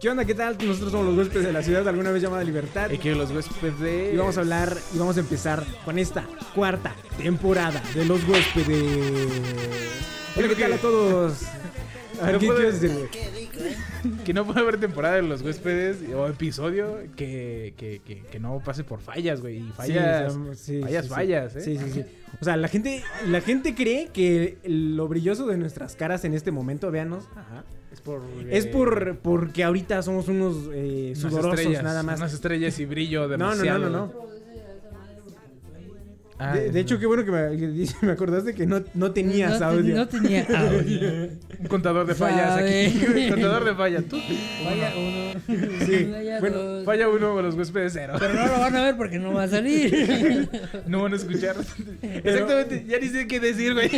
[0.00, 0.24] ¿Qué onda?
[0.24, 0.56] ¿Qué tal?
[0.64, 2.90] Nosotros somos los huéspedes de la ciudad, alguna vez llamada Libertad.
[2.90, 4.14] Y que los huéspedes.
[4.14, 9.30] Y vamos a hablar y vamos a empezar con esta cuarta temporada de los huéspedes.
[10.36, 11.42] Hola, ¿qué tal a todos?
[12.22, 14.20] A ver, No ¿Qué puedo- quieres decir, güey?
[14.24, 18.60] Que no puede haber temporada de los huéspedes o episodio que, que, que, que no
[18.64, 19.58] pase por fallas, güey.
[19.58, 20.32] Y fallas.
[20.32, 21.14] Sí, o sea, sí, fallas, sí, sí.
[21.14, 21.60] fallas, ¿eh?
[21.60, 22.04] Sí, sí, sí.
[22.40, 26.50] O sea, la gente, la gente cree que lo brilloso de nuestras caras en este
[26.52, 27.64] momento, véanos, ajá,
[28.00, 28.22] por.
[28.48, 32.18] es eh, por porque ahorita somos unos eh, sudorosos estrellas, nada más.
[32.18, 33.78] Unas estrellas y brillo No, no, no, demasiado.
[33.78, 34.39] no, no.
[36.42, 39.66] Ah, De, de hecho, qué bueno que me, me acordaste que no, no tenías no,
[39.66, 39.94] audio.
[39.94, 41.28] no tenía audio.
[41.58, 43.04] Un contador de fallas aquí.
[43.24, 44.04] Un contador de fallas.
[44.04, 44.16] Tú.
[44.64, 45.40] Vaya uno.
[45.84, 46.84] Sí, Vaya bueno, dos.
[46.86, 48.14] Falla uno con los huéspedes cero.
[48.18, 50.48] Pero no lo van a ver porque no va a salir.
[50.86, 51.56] No van a escuchar.
[52.00, 52.86] Exactamente.
[52.88, 53.90] Ya ni sé qué decir, güey.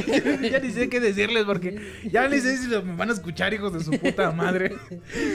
[0.50, 3.54] Ya ni sé qué decirles porque ya ni sé si lo, me van a escuchar,
[3.54, 4.72] hijos de su puta madre.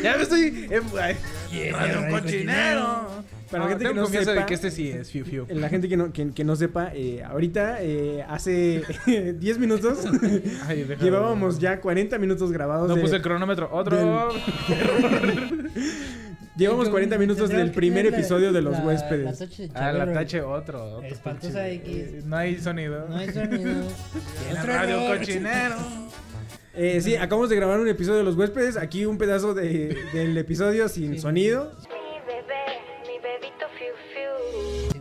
[0.04, 0.68] Ya me estoy.
[0.70, 1.16] En, ay,
[1.54, 3.24] Yeah, un cochinero.
[3.50, 5.24] Para No, la gente tengo que no confianza sepa- de que este sí es Fiu
[5.26, 5.46] Fiu.
[5.50, 8.84] La gente que no, que, que no sepa, eh, ahorita, eh, hace
[9.40, 10.00] 10 minutos,
[10.68, 12.90] Ay, llevábamos ya 40 minutos grabados.
[12.90, 13.70] No de- puse el cronómetro.
[13.72, 13.98] Otro.
[16.58, 19.26] llevamos 40 minutos del primer la- episodio de los la- huéspedes.
[19.26, 20.84] la tache de Ah, la tache otro.
[20.98, 21.88] otro Espantosa X.
[21.88, 23.08] eh, No hay sonido.
[23.08, 23.70] No hay sonido.
[23.72, 25.76] En la Otro radio cochinero.
[26.80, 28.78] Eh, sí, acabamos de grabar un episodio de los huéspedes.
[28.78, 31.20] Aquí un pedazo de- del episodio sin Sí.
[31.20, 31.72] sonido.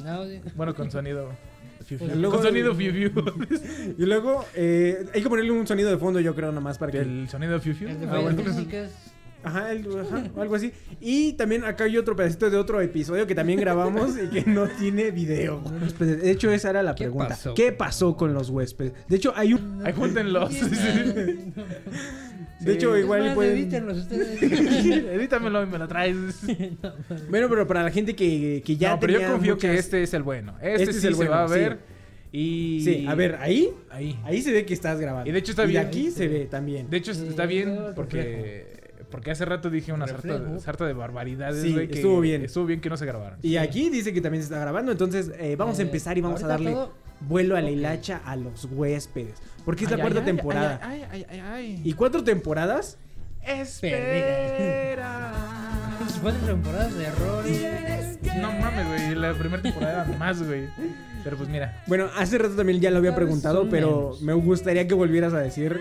[0.09, 0.41] Audio.
[0.55, 1.31] Bueno, con sonido.
[1.84, 2.09] Fiu, fiu.
[2.17, 3.11] Luego- con sonido fiu fiu.
[3.99, 6.99] Y luego eh, hay que ponerle un sonido de fondo, yo creo, nomás para que.
[6.99, 7.89] El sonido fiu fiu.
[7.89, 8.43] El de Ah, bueno.
[8.43, 9.12] físicas.
[9.47, 10.73] Ajá, el- ajá, algo así.
[11.01, 14.67] Y también acá hay otro pedacito de otro episodio que también grabamos y que no
[14.69, 15.62] tiene video.
[15.99, 17.29] De hecho, esa era la ¿Qué pregunta.
[17.29, 17.55] pasó?
[17.55, 18.93] ¿Qué pasó con los huéspedes?
[19.09, 19.83] De hecho, hay un.
[19.87, 20.51] Ahí júntenlos.
[22.61, 23.53] De hecho, igual y Es más, pueden.
[23.59, 24.43] evítenlos ustedes.
[24.43, 26.17] Edítamelo y me lo traes.
[27.31, 30.15] Bueno, pero para la gente que, que ya no, pero yo confío que este es
[30.15, 30.55] el bueno.
[30.61, 31.55] Este, Este es sí el se bueno, va a sí.
[31.55, 31.79] ver.
[32.33, 32.81] Y.
[32.83, 33.71] Sí, a ver, ahí.
[33.91, 34.19] Ahí.
[34.25, 35.29] Ahí se ve que estás grabando.
[35.29, 35.87] Y de hecho está Y bien.
[35.87, 36.89] aquí se ve también.
[36.91, 38.86] De hecho Sí, está bien porque.
[39.16, 41.88] Porque hace rato dije una sarta, de barbaridades, Sí, güey.
[41.88, 42.43] que estuvo bien.
[42.44, 43.38] Estuvo bien que no se grabaran.
[43.41, 44.93] Y aquí dice que también se está grabando.
[44.93, 48.21] Entonces, eh, vamos a Eh, empezar y vamos a darle todo- vuelo a la hilacha
[48.26, 49.37] a los huéspedes.
[49.65, 50.81] Porque es la Ay, cuarta ay, ay, temporada.
[50.82, 52.99] Ay, ay, ay, ay, Y cuatro temporadas.
[53.43, 55.32] Espera.
[56.21, 57.44] Cuatro temporadas de error.
[58.43, 59.15] No mames, güey.
[59.15, 60.69] La primera temporada más, güey.
[61.25, 61.82] Pero pues mira.
[61.87, 65.81] Bueno, hace rato también ya lo había preguntado, pero me gustaría que volvieras a decir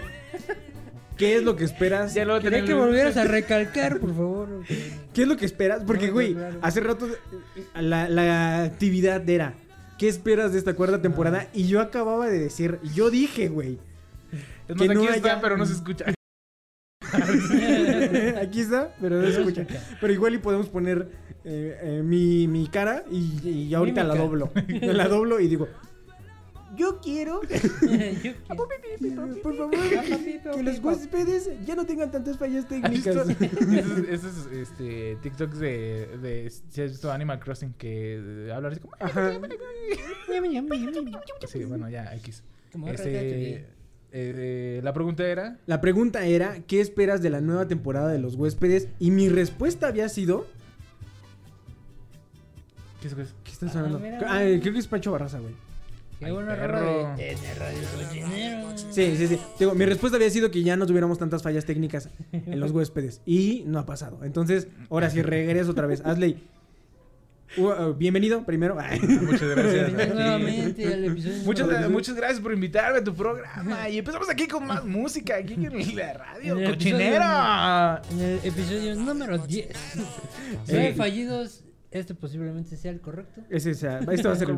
[1.18, 2.14] qué es lo que esperas.
[2.14, 4.64] Ya lo Quería que volvieras a recalcar, por favor.
[5.14, 5.84] ¿Qué es lo que esperas?
[5.86, 7.08] Porque, No, güey, hace rato
[7.76, 9.54] la, la actividad era,
[9.98, 11.48] ¿qué esperas de esta cuarta temporada?
[11.54, 13.80] Y yo acababa de decir, yo dije, güey.
[14.68, 16.06] Es que más, aquí no está, pero no se escucha.
[18.42, 19.66] Aquí está, pero no se escucha.
[20.02, 21.08] Pero igual y podemos poner
[21.44, 24.52] eh, eh, mi, mi cara y, y ahorita la doblo.
[24.82, 25.68] La doblo y digo,
[26.76, 27.42] yo quiero,
[28.24, 28.34] Yo-
[29.42, 29.72] por favor,
[30.56, 33.08] que los huéspedes ya no tengan tantas fallas ¿Has técnicas.
[33.42, 38.82] esos, esos, este, TikToks de, de si has visto Animal Crossing que eh, hablan así
[38.82, 38.94] como
[41.48, 42.44] sí bueno ya X
[42.88, 43.66] este eh,
[44.12, 48.36] eh, la pregunta era La pregunta era, ¿qué esperas de la nueva temporada de los
[48.36, 48.88] huéspedes?
[49.00, 50.48] Y mi respuesta había sido...
[53.02, 53.14] ¿qué es
[53.52, 54.00] estás Ah, hablando?
[54.00, 54.20] mira.
[54.26, 55.54] Ah, creo que es Pancho Barraza, güey.
[56.20, 56.32] Qué de,
[57.60, 58.78] Radio Cochinero.
[58.78, 59.40] Sí, sí, sí.
[59.60, 63.22] Digo, mi respuesta había sido que ya no tuviéramos tantas fallas técnicas en los huéspedes.
[63.26, 64.24] Y no ha pasado.
[64.24, 66.02] Entonces, ahora sí, regreso otra vez.
[66.06, 66.42] Asley,
[67.58, 68.78] uh, uh, bienvenido primero.
[68.80, 69.00] Ay.
[69.22, 70.14] muchas gracias Bienvenido aquí.
[70.14, 71.44] nuevamente al episodio.
[71.44, 73.90] Muchas, número- muchas gracias por invitarme a tu programa.
[73.90, 76.58] Y empezamos aquí con más música, aquí en la radio.
[76.58, 78.02] En el ¡Cochinera!
[78.12, 79.68] En el episodio número 10.
[80.70, 81.62] Nueve fallidos.
[81.92, 83.42] Este posiblemente sea el correcto.
[83.50, 84.56] Ese, sea, esto va a ser el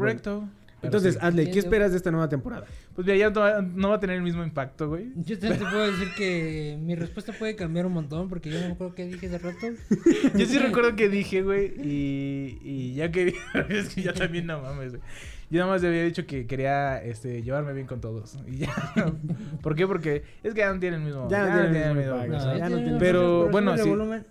[0.84, 1.20] Entonces, sí.
[1.22, 2.66] Asley, ¿qué esperas de esta nueva temporada?
[2.94, 5.12] Pues mira, ya no va, no va a tener el mismo impacto, güey.
[5.16, 8.68] Yo también te puedo decir que mi respuesta puede cambiar un montón porque yo no
[8.68, 9.58] me acuerdo qué dije hace rato.
[10.38, 13.34] Yo sí recuerdo que dije, güey, y, y ya que
[13.70, 15.02] es que ya también no mames, güey.
[15.50, 18.38] Yo nada más le había dicho que quería este, llevarme bien con todos.
[18.48, 18.74] Y ya.
[19.64, 19.88] ¿Por qué?
[19.88, 21.28] Porque es que ya no tienen el mismo.
[21.30, 23.78] Ya no tienen el mismo impacto, impacto, o sea, ya no tiene- tiene- Pero, bueno,
[23.78, 23.90] sí.
[23.90, 24.26] volumen.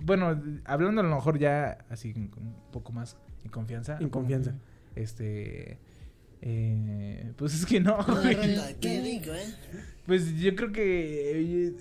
[0.00, 2.30] Bueno, hablando a lo mejor ya así un
[2.72, 3.98] poco más en confianza.
[4.00, 4.54] En confianza.
[4.96, 5.78] Este.
[6.44, 8.38] Eh, pues es que no, radio-
[10.06, 11.72] Pues yo creo que eh,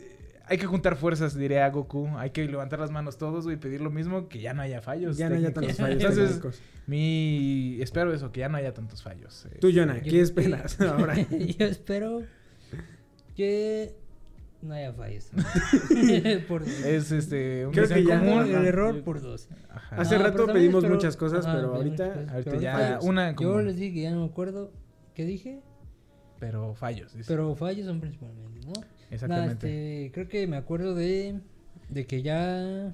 [0.45, 2.07] hay que juntar fuerzas, diré a Goku.
[2.17, 4.81] Hay que levantar las manos todos, güey, y pedir lo mismo, que ya no haya
[4.81, 5.17] fallos.
[5.17, 6.61] Ya no haya tantos fallos Entonces, técnicos.
[6.87, 9.45] mi espero eso, que ya no haya tantos fallos.
[9.51, 9.57] eh.
[9.59, 11.15] Tú, Jonah, Yo ¿qué esperas ahora?
[11.19, 12.21] Yo espero
[13.35, 13.95] que
[14.61, 15.31] No haya fallos.
[16.47, 16.69] por dos.
[16.85, 18.43] Es este un Creo que ya- común.
[18.55, 19.49] el error por dos.
[19.69, 19.95] Ajá.
[19.95, 23.03] Hace No, rato pedimos muchas cosas, Ajá, pero ahorita- muchas cosas, ahorita pero ya fallos.
[23.05, 24.71] una como- Yo les dije que ya no me acuerdo
[25.15, 25.61] qué dije,
[26.39, 27.13] Pero fallos.
[27.15, 27.25] dice.
[27.27, 28.73] pero fallos son principalmente, ¿no?
[28.73, 30.05] Nada, Exactamente.
[30.05, 31.39] este, creo que me acuerdo de,
[31.89, 32.93] de que ya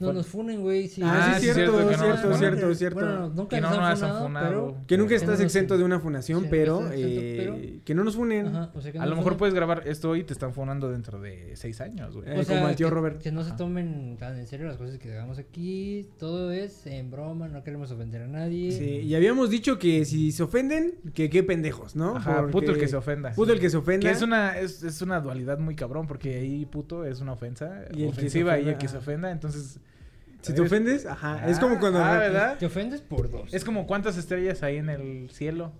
[0.00, 0.88] no nos funen, güey.
[0.88, 1.02] Sí.
[1.04, 2.76] Ah, Ah, sí, sí, cierto, no cierto, nos cierto, funen.
[2.76, 3.00] cierto.
[3.00, 4.48] Bueno, nunca Que no nos han funado, funado.
[4.48, 4.76] pero...
[4.86, 7.84] Que nunca Que estás no exento de una funación, Sí, pero, estás exento, eh, pero-
[7.84, 8.46] que no nos funen.
[8.46, 9.38] Ajá, o sea, que A lo mejor funen.
[9.38, 12.28] puedes grabar esto y te están fonando dentro de seis años, güey.
[12.40, 13.22] Eh, como al tío que, Robert.
[13.22, 16.08] Que no se tomen tan en serio las cosas que hagamos aquí.
[16.18, 18.72] Todo es en broma, no queremos ofender a nadie.
[18.72, 22.16] Sí, y habíamos dicho que si se ofenden, que qué pendejos, ¿no?
[22.16, 23.32] Ajá, puto el que se ofenda.
[23.32, 24.06] Puto el que se ofenda.
[24.08, 27.84] Que es una, es, es una dualidad muy cabrón, porque ahí puto es una ofensa
[27.84, 29.78] el ofensiva y el que se ofenda, entonces...
[30.42, 31.46] Si te es- ofendes, ajá.
[31.48, 31.98] es Ah, como cuando.
[32.02, 32.58] Ah, ¿verdad?
[32.58, 33.52] Te ofendes por dos.
[33.52, 35.72] Es como cuántas estrellas hay en el cielo.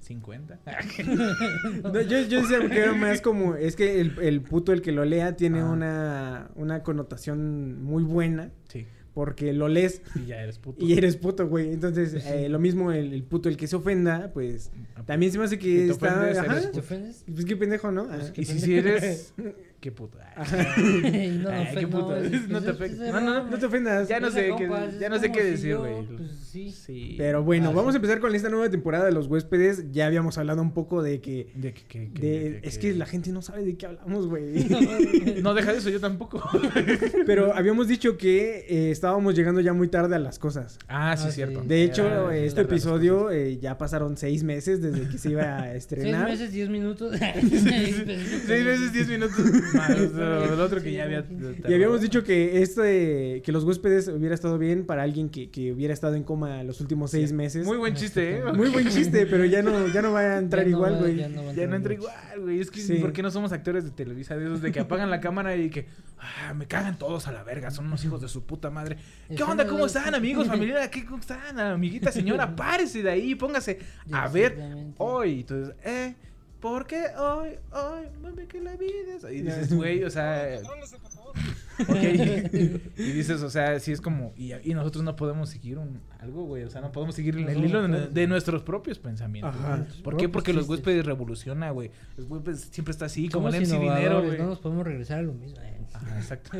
[0.00, 0.58] 50.
[1.82, 3.54] No, yo, yo decía que era más como.
[3.56, 5.64] Es que el, el puto, el que lo lea, tiene Ah.
[5.70, 8.50] una, una connotación muy buena.
[8.68, 8.86] sí.
[9.14, 10.84] Porque lo lees Y ya eres puto.
[10.84, 11.72] y eres puto, güey.
[11.72, 14.72] Entonces, eh, lo mismo el, el puto, el que se ofenda, pues.
[15.06, 16.08] También se me hace Si que te está.
[16.16, 16.70] ofendes, ajá.
[16.72, 17.24] ¿Te ofendes?
[17.32, 18.08] Pues qué pendejo, ¿no?
[18.08, 19.32] Pues qué Y si, si eres...
[19.84, 20.16] Qué puto.
[20.38, 22.16] No, Ay, ofen- qué puto.
[22.16, 23.44] es- No te es No, no.
[23.50, 24.08] No te ofendas.
[24.08, 24.66] Ya no sé qué,
[24.98, 26.06] ya no sé qué decir, güey.
[26.06, 26.70] pues, sí.
[26.70, 27.14] Sí.
[27.18, 27.96] Pero bueno, Ah, vamos sí.
[27.96, 29.92] a empezar con esta nueva temporada de los huéspedes.
[29.92, 31.52] Ya habíamos hablado un poco de que.
[31.54, 34.26] De que, que- que- de- de es que la gente no sabe de qué hablamos,
[34.26, 34.54] güey.
[35.42, 36.42] No deja de eso, yo tampoco.
[37.26, 40.78] Pero habíamos dicho que eh, estábamos llegando ya muy tarde a las cosas.
[40.88, 41.60] Ah, sí, Ah, cierto.
[41.60, 41.68] sí.
[41.68, 45.62] De hecho, Ya, este episodio eh, ya pasaron seis meses desde que se iba a
[45.64, 46.30] Seis estrenar.
[46.30, 47.14] meses, diez minutos.
[47.20, 49.34] Seis veces diez minutos
[49.74, 51.24] más el otro que ya había.
[51.68, 55.72] Y habíamos dicho que este, que los huéspedes hubiera estado bien para alguien que, que
[55.72, 57.66] hubiera estado en coma los últimos seis meses.
[57.66, 58.42] Muy buen chiste, ¿eh?
[58.54, 61.16] Muy buen chiste, pero ya no, ya no va a entrar igual, güey.
[61.16, 61.92] ya no Ya entra mucho.
[61.92, 62.60] igual, güey.
[62.60, 62.94] Es que, Sí.
[62.96, 64.36] ¿por qué no somos actores de Televisa?
[64.36, 65.86] De esos de que apagan la cámara y que,
[66.18, 68.96] ah, me cagan todos a la verga, son unos hijos de su puta madre.
[69.28, 69.64] ¿Qué Eso onda?
[69.64, 70.90] no ¿Cómo es- están, amigos, familia?
[70.90, 72.54] ¿Qué, ¿Cómo están, amiguita, señora?
[72.56, 73.78] Párese de ahí, póngase
[74.12, 74.56] a ver
[74.98, 75.40] hoy.
[75.40, 76.14] Entonces, eh,
[76.64, 79.24] ¿por qué hoy, hoy, mami, que la vida es...
[79.24, 80.58] Y dices, güey, o sea...
[81.76, 81.96] Ok,
[82.96, 86.44] y dices, o sea, sí es como, y, y nosotros no podemos seguir un, algo,
[86.44, 89.56] güey, o sea, no podemos seguir el, hilo de, nuestros propios pensamientos.
[89.56, 89.84] Ajá.
[90.04, 90.28] ¿Por qué?
[90.28, 91.90] Porque los huéspedes revoluciona, güey.
[92.16, 94.38] Los huéspedes siempre está así, como el MC Dinero, güey.
[94.38, 95.58] no nos podemos regresar a lo mismo.
[95.62, 95.84] eh.
[95.92, 96.50] Ajá, exacto.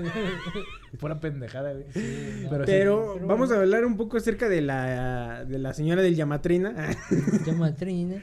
[0.99, 1.87] Pura pendejada, güey.
[1.93, 2.51] Sí, no.
[2.51, 3.55] Pero Pero Pero vamos bueno.
[3.55, 6.75] a hablar un poco acerca de la, de la señora del Yamatrina.
[7.47, 8.21] Llama Trina.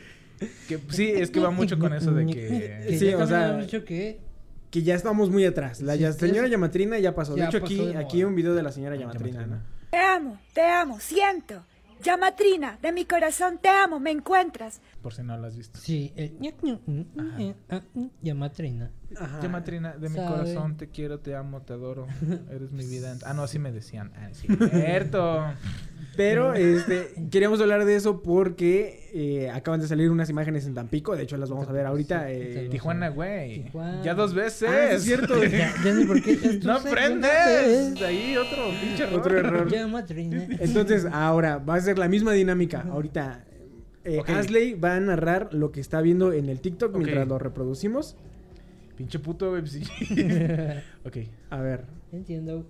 [0.67, 2.33] Que, sí, es que va mucho con eso de que...
[2.87, 4.19] Que Sí, ya o sea, dicho que
[4.71, 5.81] que ya estamos muy atrás.
[5.81, 7.35] La Sí, ya- sí, señora es- Yamatrina ya pasó.
[7.35, 9.57] ya de hecho, pasó aquí, de aquí un video de la señora Yamatrina, Yamatrina.
[9.57, 9.89] ¿no?
[9.91, 11.61] Te amo, te amo, siento.
[12.01, 14.79] Yamatrina, de mi corazón te amo, me encuentras.
[15.03, 15.77] Por si no lo has visto.
[15.77, 17.05] sí, el ñac, mm, mm,
[17.41, 18.89] eh, ah, mm, llama Trina.
[19.19, 19.39] Ajá.
[19.41, 20.27] Yamatrina, de mi Sabe.
[20.29, 22.07] corazón, te quiero, te amo, te adoro.
[22.49, 23.15] Eres mi vida.
[23.25, 24.13] Ah, no, así me decían.
[24.15, 25.43] Ah, sí, cierto.
[26.17, 31.15] Pero este, queríamos hablar de eso porque eh, acaban de salir unas imágenes en Tampico.
[31.15, 32.27] De hecho, las vamos a ver ahorita.
[32.27, 32.67] Sí, eh.
[32.69, 33.65] Tijuana, güey.
[34.03, 34.69] Ya dos veces.
[34.69, 35.41] Ah, es cierto.
[35.51, 36.59] Ya, ya ni por qué.
[36.63, 37.99] No aprendes.
[37.99, 39.19] De ahí otro pinche error.
[39.19, 39.67] Otro error.
[40.59, 42.85] Entonces, ahora va a ser la misma dinámica.
[42.89, 43.45] Ahorita,
[44.03, 44.21] eh.
[44.27, 46.97] Asley va a narrar lo que está viendo en el TikTok Ok.
[46.97, 48.15] mientras lo reproducimos.
[48.97, 49.61] Pinche puto, güey.
[49.61, 49.79] pues
[51.05, 51.17] ok.
[51.49, 51.85] A ver.
[52.11, 52.65] Entiendo.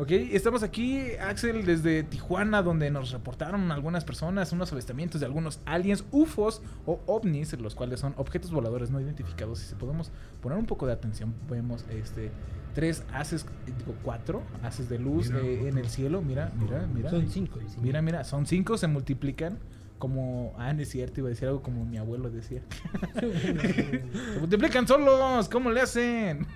[0.00, 5.58] Ok, estamos aquí, Axel, desde Tijuana, donde nos reportaron algunas personas unos avistamientos de algunos
[5.64, 9.60] aliens, UFOs o ovnis, los cuales son objetos voladores no identificados.
[9.60, 12.30] Y si podemos poner un poco de atención, vemos este
[12.74, 16.22] tres haces, digo cuatro haces de luz eh, en el cielo.
[16.22, 17.10] Mira, mira, mira.
[17.10, 17.58] Son cinco.
[17.82, 19.58] Mira, mira, son cinco, se multiplican.
[19.98, 22.62] Como, ah, no es cierto, iba a decir algo como mi abuelo decía.
[23.18, 26.46] se multiplican solos, ¿cómo le hacen?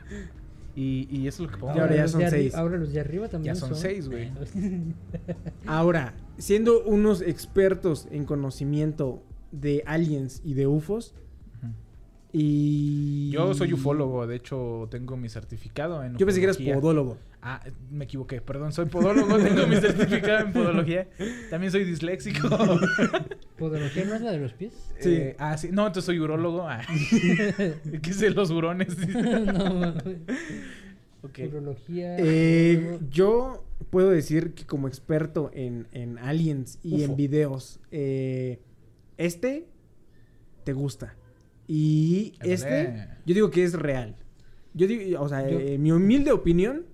[0.74, 2.54] Y, y eso es lo que podemos Y ahora ya son seis.
[2.54, 4.30] Ahora los de arriba también Ya son seis, güey.
[5.66, 11.14] Ahora, siendo unos expertos en conocimiento de aliens y de UFOs.
[12.34, 13.30] Y.
[13.30, 17.18] Yo soy ufólogo, de hecho tengo mi certificado en Yo pensé que eras podólogo.
[17.42, 17.60] Ah,
[17.90, 21.08] me equivoqué, perdón, soy podólogo, tengo mi certificado en podología.
[21.50, 22.48] También soy disléxico.
[23.62, 24.72] ¿Podología no es la de los pies?
[24.98, 25.10] Sí.
[25.14, 26.68] Eh, ah, sí, no, entonces soy urólogo.
[26.68, 26.80] Ah.
[28.02, 28.96] ¿Qué sé los hurones?
[29.08, 30.16] no, mames.
[31.48, 32.16] Urología.
[32.18, 38.58] Eh, yo puedo decir que como experto en, en aliens y en videos, eh,
[39.16, 39.68] este
[40.64, 41.14] te gusta.
[41.68, 44.16] Y este, yo digo que es real.
[44.74, 46.86] Yo digo, o sea, Yo- eh, mi humilde opinión,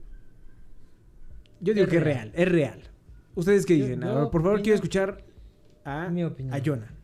[1.62, 2.30] yo digo Es que es real.
[2.34, 2.82] es real.
[3.34, 4.04] ¿Ustedes qué Yo- dicen?
[4.04, 5.24] A yo ver, por favor, opino- quiero escuchar
[5.88, 6.54] a, Mi opinión.
[6.54, 6.94] a Jonah.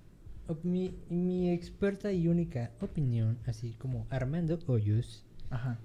[0.63, 5.79] mi, mi experta y única opinión, así como Armando Hoyos, Ajá.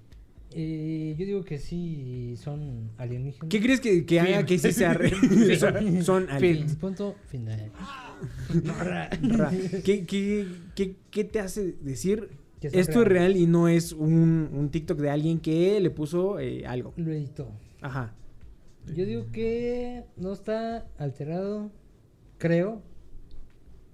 [0.52, 3.48] eh, yo digo que sí son alienígenas.
[3.48, 4.98] ¿Qué crees que, que haga que sí sea
[5.58, 6.76] son, son aliens?
[6.76, 7.70] Punto final.
[8.78, 9.10] Ra.
[9.84, 12.28] ¿Qué, qué, qué, qué te hace decir
[12.60, 16.66] esto es real y no es un, un TikTok de alguien que le puso eh,
[16.66, 16.92] algo?
[16.96, 17.50] Lo editó.
[17.80, 18.14] Ajá.
[18.94, 21.70] Yo digo que no está alterado,
[22.38, 22.82] creo.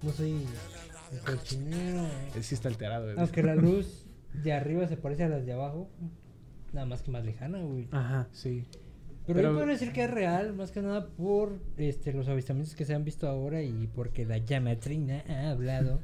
[0.03, 0.45] No soy un
[1.25, 2.05] cochinero.
[2.35, 3.05] Él sí está alterado.
[3.05, 3.17] güey.
[3.19, 5.89] Aunque la luz de arriba se parece a las de abajo.
[6.73, 7.87] Nada más que más lejana, güey.
[7.91, 8.27] Ajá.
[8.31, 8.65] Sí.
[9.27, 12.75] Pero, Pero- yo puedo decir que es real, más que nada por este, los avistamientos
[12.75, 15.99] que se han visto ahora y porque la llamatrina ha hablado.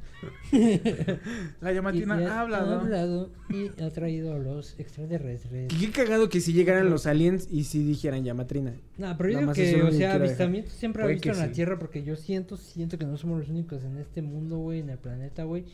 [1.61, 2.79] La llamatina y, y ha hablado.
[2.79, 5.69] hablado y ha traído a los extraterrestres.
[5.73, 8.73] Qué cagado que si llegaran los aliens y si dijeran llamatrina.
[8.97, 10.21] No, pero yo digo que, o sea, dejar.
[10.21, 11.53] avistamientos siempre ha visto en la sí.
[11.53, 14.89] Tierra porque yo siento, siento que no somos los únicos en este mundo, güey, en
[14.89, 15.65] el planeta, güey.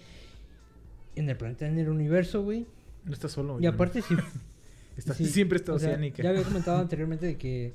[1.15, 2.65] En el planeta, en el universo, güey.
[3.05, 3.59] No está solo.
[3.59, 4.13] Y aparte, si
[4.99, 6.21] Está- sí, siempre está o sea, oceánica.
[6.23, 7.73] ya había comentado anteriormente de que,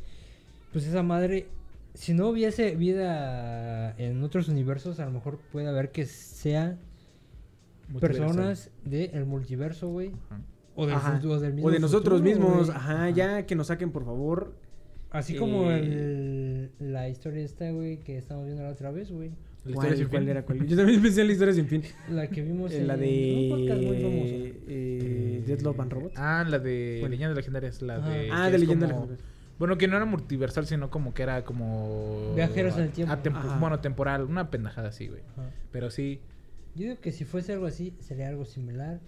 [0.73, 1.47] pues esa madre,
[1.95, 6.78] si no hubiese vida en otros universos, a lo mejor puede haber que sean
[8.00, 10.12] personas del multiverso, güey.
[10.31, 10.40] Ajá.
[10.76, 10.88] O,
[11.21, 12.71] fu- o del mismo O de nosotros futuro, mismos.
[12.71, 14.54] Ajá, ya que nos saquen, por favor.
[15.11, 15.78] Así como Eh,
[16.81, 19.31] el, la historia esta, güey, que estamos viendo la otra vez, güey.
[19.64, 20.28] La ¿Cuál, sin cuál fin.
[20.30, 20.42] era?
[20.44, 20.66] ¿Cuál?
[20.66, 21.83] Yo también pensé en la historia sin fin.
[22.11, 24.33] La que vimos Eh, en la un podcast muy famoso.
[24.33, 26.14] de eh, Dead Love and Robots.
[26.18, 27.11] Ah, la de ¿Cuál?
[27.12, 27.83] Leyendas Legendarias.
[27.83, 28.11] La Ajá.
[28.11, 28.28] de.
[28.30, 29.25] Ah, de es Leyenda como- Legendaria.
[29.59, 32.33] Bueno, que no era multiversal, sino como que era como.
[32.35, 33.14] Viajeros en el tiempo.
[33.14, 34.25] atempo- bueno, temporal.
[34.25, 35.23] Una pendejada así, güey.
[35.33, 35.49] Ajá.
[35.73, 36.21] Pero sí.
[36.75, 39.00] Yo digo que si fuese algo así, sería algo similar.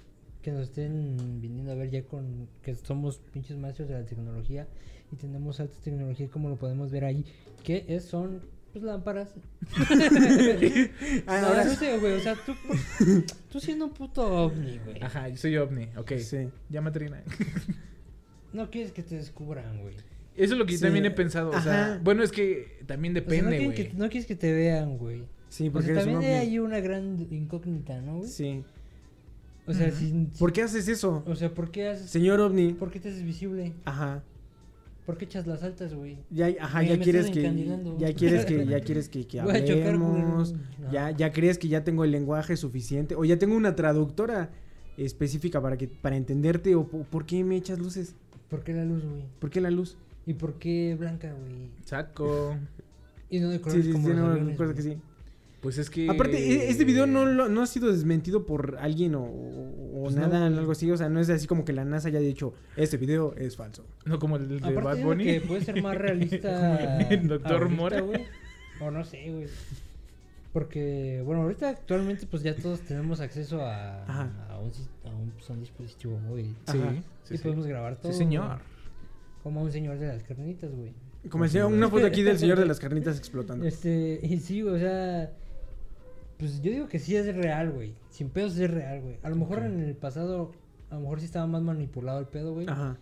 [0.43, 4.69] Que nos estén viniendo a ver ya con que somos pinches maestros de la tecnología
[5.13, 7.25] y tenemos alta tecnología, como lo podemos ver ahí.
[7.65, 8.43] Que es, son
[8.79, 9.29] pues lámparas.
[11.27, 11.65] Ah, No, ahora
[12.01, 12.13] güey.
[12.15, 12.53] O sea, tú,
[13.51, 15.03] tú siendo un puto ovni, güey.
[15.03, 15.89] Ajá, yo soy ovni.
[15.97, 16.13] Ok.
[16.19, 16.49] Sí.
[16.69, 17.23] Llamatrina.
[18.53, 19.95] No quieres que te descubran, güey.
[20.37, 20.85] Eso es lo que yo Sí.
[20.85, 21.51] también he pensado.
[21.51, 22.01] O sea, Ajá.
[22.03, 23.75] bueno, es que también O sea, no, depende, güey.
[23.75, 25.25] que, no quieres que te vean, güey.
[25.49, 26.51] Sí, O porque sea, eres un también hay ovni.
[26.51, 28.29] ahí una gran incógnita, ¿no, güey?
[28.29, 28.63] Sí.
[29.67, 29.97] O sea, Ujú.
[29.97, 31.25] si, ¿Por qué haces eso?
[31.27, 32.11] O sea, ¿por qué haces...
[32.11, 32.73] Señor ovni.
[32.75, 33.73] ¿Por qué te haces visible?
[33.85, 34.23] Ajá.
[35.07, 36.19] ¿Por qué echas las altas, güey?
[36.31, 37.43] Ya, ajá, ya quieres que
[37.99, 40.53] ya quieres que ya quieres que, que Voy a chocar, hablemos.
[40.53, 40.91] No.
[40.93, 44.51] Ya ya crees que ya tengo el lenguaje suficiente o ya tengo una traductora
[44.97, 48.15] específica para que para entenderte o po- por qué me echas luces?
[48.51, 49.23] ¿Por qué la luz, güey?
[49.39, 49.97] ¿Por qué la luz?
[50.27, 51.71] ¿Y por qué blanca, güey?
[51.85, 52.57] Saco.
[53.29, 54.97] Y no de Sí, colores sí, como sí, los no, aviones, recuerdo que sí.
[55.67, 56.09] Pues es que.
[56.09, 60.15] Aparte, e- este video no, lo- no ha sido desmentido por alguien o, o Pues
[60.15, 60.59] no, nada, güey.
[60.61, 60.89] algo así.
[60.93, 63.85] O sea, no es así como que la NASA haya dicho, este video es falso.
[64.05, 65.25] No como el de Aparte Bad Bunny.
[65.25, 68.01] que puede ser más realista El Doctor Mora.
[68.01, 68.23] güey.
[68.81, 69.49] O no sé, güey.
[70.53, 74.71] Porque, bueno, ahorita actualmente pues ya todos tenemos acceso a, a, un,
[75.05, 76.55] a un, pues, a un dispositivo móvil.
[76.71, 76.95] Sí, Ajá.
[77.25, 77.43] sí, y sí.
[77.43, 78.13] podemos grabar todo.
[78.13, 78.61] Sí, señor.
[79.43, 80.93] Como a un señor de las carnitas, güey.
[81.29, 83.67] Como decía, una foto aquí del señor de las carnitas explotando.
[83.67, 85.33] Este, y sí, o sea,
[86.39, 87.95] pues yo digo que sí es real, güey.
[88.11, 89.19] Sin pedos es real, güey.
[89.23, 90.53] A lo mejor en el pasado,
[90.91, 92.67] a lo mejor sí estaba más manipulado el pedo, güey.
[92.69, 92.99] Ajá.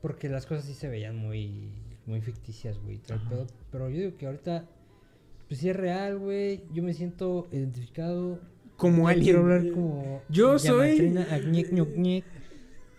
[0.00, 1.70] Porque las cosas sí se veían muy,
[2.06, 2.98] muy ficticias, güey.
[3.28, 3.46] pedo.
[3.70, 4.64] Pero yo digo que ahorita,
[5.48, 6.62] pues sí es real, güey.
[6.72, 8.40] Yo me siento identificado.
[8.76, 9.24] Como alguien.
[9.24, 10.22] Quiero hablar como.
[10.28, 11.10] Yo soy-
[11.50, 12.24] ñec, ñec.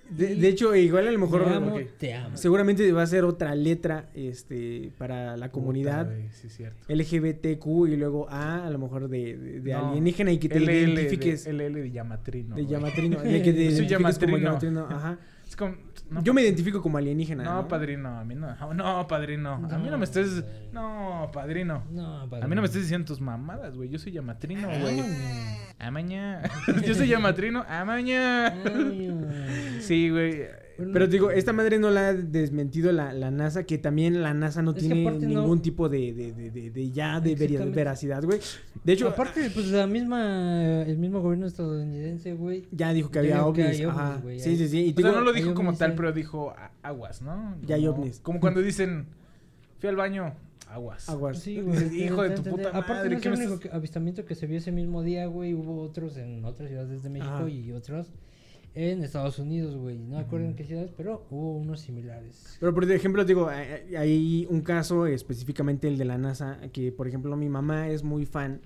[0.10, 1.43] De, de hecho, igual a lo mejor.
[1.45, 1.81] Te amo, ok.
[1.98, 2.38] te amo.
[2.38, 6.86] Seguramente va a ser otra letra este para la comunidad Puta, sí, cierto.
[6.93, 10.60] LGBTQ y luego A, a lo mejor de, de- de No, alienígena y que te
[10.60, 12.55] LL identifiques De, LL de Llamatrino.
[12.55, 13.19] de llamatrino.
[13.24, 14.86] De que te identifiques como llamatrino.
[14.89, 15.17] Ajá.
[15.53, 15.75] Es como.
[16.10, 17.43] no, Yo me identifico como alienígena.
[17.43, 18.55] No, No, padrino, a mí no.
[18.74, 19.53] No, padrino.
[19.72, 20.41] A mí no me estés.
[20.41, 20.69] güey.
[20.72, 21.83] No, padrino.
[21.91, 23.88] No, A mí no me estés diciendo tus mamadas, güey.
[23.89, 25.00] Yo soy llamatrino, güey.
[25.01, 26.41] Ay, Amaña.
[26.88, 27.63] Yo soy llamatrino.
[27.69, 28.48] Amaña.
[28.48, 29.77] ay.
[29.81, 30.48] Sí, güey.
[30.75, 34.62] Pero digo, esta madre no la ha desmentido la, la NASA, que también la NASA
[34.62, 38.24] no Es tiene aparte no- ningún tipo de, de, de, de- de ya de veracidad,
[38.24, 38.39] güey.
[38.84, 42.65] De hecho, Aparte, pues la misma, el mismo gobierno estadounidense, güey.
[42.72, 43.80] ya dijo que había dijo que ovnis.
[43.82, 44.20] ovnis, Ajá.
[44.24, 44.86] güey, Sí, sí, sí.
[44.88, 45.94] Y O te sea, digo, no lo dijo como ovnis, tal, eh.
[45.96, 47.56] pero dijo aguas, ¿no?
[47.65, 48.20] Ya hay ovnis.
[48.20, 49.06] Como cuando dicen,
[49.80, 50.34] fui al baño,
[50.70, 51.08] aguas.
[51.08, 51.38] aguas.
[51.39, 52.03] Sí, güey.
[52.03, 54.48] Hijo de tu puta te- Aparte, madre, no es ¿qué el único avistamiento que se
[54.48, 55.53] vio ese mismo día, güey.
[55.53, 57.50] Hubo otros en otras ciudades de México Ajá.
[57.50, 58.08] y otros
[58.75, 60.00] en Estados Unidos, güey.
[60.00, 62.58] No me acuerdo en qué ciudades, pero hubo unos similares.
[62.60, 67.08] Pero por ejemplo, digo, hay- hay un caso específicamente el de la NASA, que por
[67.08, 68.62] ejemplo mi mamá es muy fan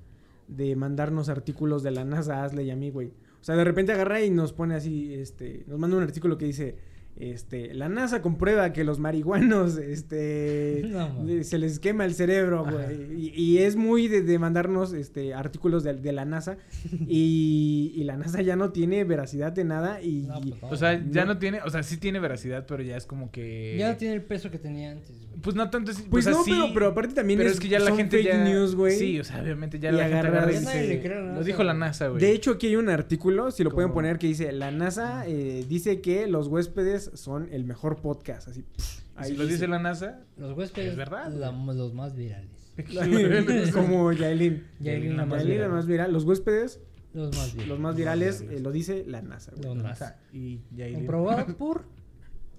[0.48, 3.08] de mandarnos artículos de la NASA a Ashley y a mí, güey.
[3.08, 6.46] O sea, de repente agarra y nos pone así, este, nos manda un artículo que
[6.46, 6.76] dice,
[7.19, 12.63] Este, la NASA comprueba que los marihuanos, este, No, le- se les quema el cerebro,
[12.63, 13.19] güey.
[13.19, 16.57] Y, y es muy de, de mandarnos, este, artículos de, de la NASA.
[17.07, 20.24] Y, y la NASA ya no tiene veracidad de nada y...
[20.27, 20.71] No, pues.
[20.71, 21.33] O sea, ya No.
[21.33, 23.75] no tiene, o sea, sí tiene veracidad, pero ya es como que...
[23.79, 25.27] Ya no tiene el peso que tenía antes, güey.
[25.41, 27.55] Pues no tanto, es- Pues o sea, no, sí, pero, pero aparte también pero es,
[27.55, 28.43] es que ya la son gente fake ya...
[28.43, 28.95] news, güey.
[28.97, 31.09] Sí, o sea, obviamente ya Y la gente agarra y Ya dice...
[31.09, 31.74] la Lo dijo la.
[31.74, 32.21] NASA, güey.
[32.21, 35.24] De hecho, aquí hay un artículo, si lo pueden Como- poner, que dice, la NASA
[35.27, 38.48] eh, dice que los huéspedes son el mejor podcast.
[38.48, 40.22] Así, pff, si lo dice la NASA...
[40.38, 42.74] Los huéspedes, Es verdad, la- los más virales.
[43.74, 44.64] Como Yailin.
[44.80, 45.50] Yailin la más la
[45.86, 46.14] viral.
[46.14, 46.80] Los huéspedes,
[47.14, 47.68] Los más virales.
[47.70, 49.52] los más virales, eh, lo dice la NASA.
[49.56, 49.64] güey.
[49.76, 51.86] Los sea, y ya Comprobado por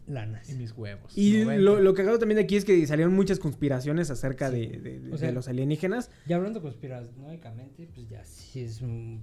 [0.09, 0.55] la Y NASA.
[0.55, 1.17] mis huevos.
[1.17, 1.63] Y 90.
[1.63, 4.67] lo, lo cagado también de aquí es que salieron muchas conspiraciones acerca Sí.
[4.67, 6.11] de, de- de- O sea- de los alienígenas.
[6.27, 9.23] Ya hablando conspiranoicamente, pues ya sí es un...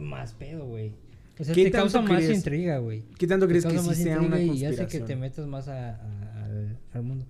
[0.00, 0.94] más pedo, güey.
[1.38, 2.36] O sea, ¿Qué te causa tanto más crees?
[2.36, 3.02] intriga, güey.
[3.18, 5.06] ¿Qué tanto crees que causa sí más sea una intriga y hace que conspiración?
[5.08, 7.24] te metas más a- a- al, al mundo.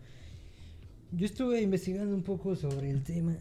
[1.12, 3.37] Yo estuve investigando un poco sobre el tema.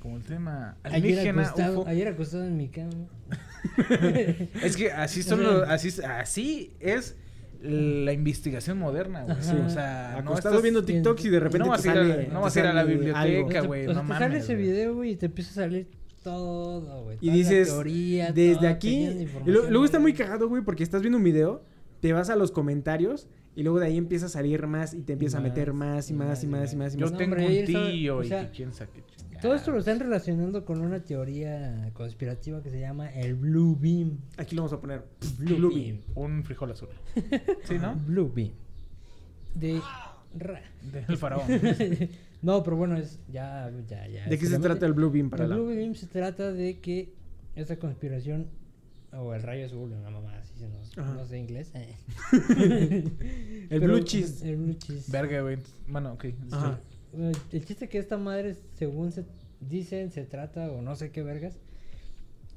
[0.00, 1.88] Como el tema Ayer acostado, UFO.
[1.88, 2.90] ayer acostado en mi cama.
[4.62, 7.16] Es que así son los, así, así es
[7.62, 9.36] la investigación moderna, güey.
[9.38, 9.64] Ajá.
[9.64, 12.32] O sea, no Acostado estás- viendo TikToks y de repente no vas a ir a
[12.32, 13.82] no vas a ir a la biblioteca, güey.
[13.86, 15.86] o sea, no te mames, sale ese video, güey, y te empieza a salir
[16.22, 17.18] todo, güey.
[17.20, 19.04] Y dices, teoría, desde aquí,
[19.46, 21.62] y lo- luego está muy cagado, güey, porque estás viendo un video,
[22.00, 25.12] te vas a los comentarios y luego de ahí empieza a salir más y te
[25.12, 26.94] empieza a más, meter más y y más más, y y más y más.
[26.94, 27.12] y Yo más.
[27.12, 29.40] No, tengo hombre, un tío o sea, que quién sabe qué chingada.
[29.42, 34.18] Todo esto lo están relacionando con una teoría conspirativa que se llama el Blue Beam.
[34.36, 35.04] Aquí lo vamos a poner.
[35.38, 36.00] Blue, Blue Beam.
[36.14, 36.88] Un frijol azul.
[37.64, 37.96] ¿Sí, no?
[38.06, 38.50] Blue Beam.
[39.54, 39.80] De...
[40.38, 40.62] ra-
[41.06, 41.42] Del faraón.
[42.42, 44.26] no, pero bueno, es ya, ya, ya.
[44.28, 45.56] ¿De qué se trata el Blue Beam para El la...
[45.56, 47.12] Blue Beam se trata de que
[47.54, 48.46] esa conspiración
[49.12, 51.70] o el rayo azul, una mamá así se nos, no sé inglés.
[51.74, 51.94] eh.
[53.70, 54.42] El Pero, blue cheese.
[54.42, 55.10] El blue cheese.
[55.12, 55.58] Verga, güey.
[55.86, 56.26] Bueno, ok.
[56.50, 56.80] Ajá.
[57.12, 59.24] Bueno, El chiste que esta madre, según se
[59.60, 61.58] dicen, se trata, o no sé qué vergas,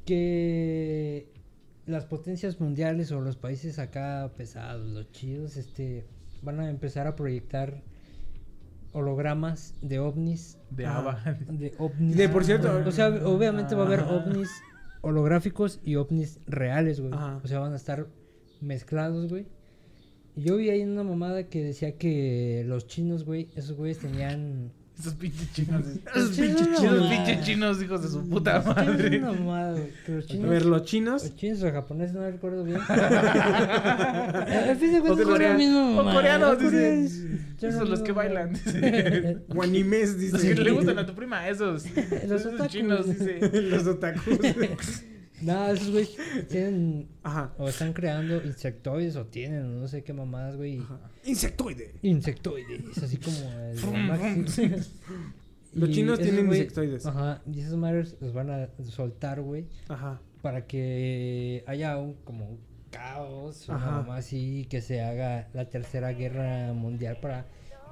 [0.05, 1.29] que
[1.85, 6.05] las potencias mundiales o los países acá pesados, los chidos, este,
[6.45, 7.83] van a empezar a proyectar
[8.93, 10.57] hologramas de ovnis.
[10.69, 10.85] De.
[10.85, 11.21] Ava.
[11.49, 12.15] De ovnis.
[12.15, 14.49] De, por cierto- O sea, obviamente va a haber ovnis
[15.01, 17.13] holográficos y ovnis reales, güey.
[17.13, 17.39] Ajá.
[17.43, 18.07] O sea, van a estar
[18.61, 19.47] mezclados, güey.
[20.35, 24.71] Y yo vi ahí una mamada que decía que los chinos, güey, esos güeyes tenían...
[24.97, 25.83] Esos pinches chinos.
[26.15, 27.09] Esos chinos pinches no, chinos, no.
[27.09, 29.17] pinches chinos, hijos de su puta chinos son madre.
[29.19, 30.49] una mamada, los A chinos...
[30.49, 31.23] ver, los chinos.
[31.23, 32.79] Los chinos o japoneses, no recuerdo bien.
[32.89, 37.09] Al fin de O coreanos, o coreanos, dicen.
[37.59, 38.53] son Esos la los que bailan.
[39.55, 40.55] O animes, Los que dice.
[40.63, 41.85] le gustan a tu prima, esos.
[42.27, 43.39] Los esos chinos, dice.
[43.61, 44.39] los otakus.
[45.41, 46.17] No, esos güeyes
[46.49, 47.53] tienen Ajá.
[47.57, 50.79] o están creando insectoides o tienen no sé qué mamadas, güey.
[50.79, 50.99] Ajá.
[51.25, 51.93] Insectoide.
[52.01, 53.75] Insectoides, así como el.
[55.73, 57.05] Los chinos esos tienen güey- insectoides.
[57.05, 60.21] Ajá, y esas madres los van a soltar, güey, Ajá.
[60.41, 62.57] para que haya un como
[62.91, 67.45] caos, una mamá así, que se haga la tercera guerra mundial para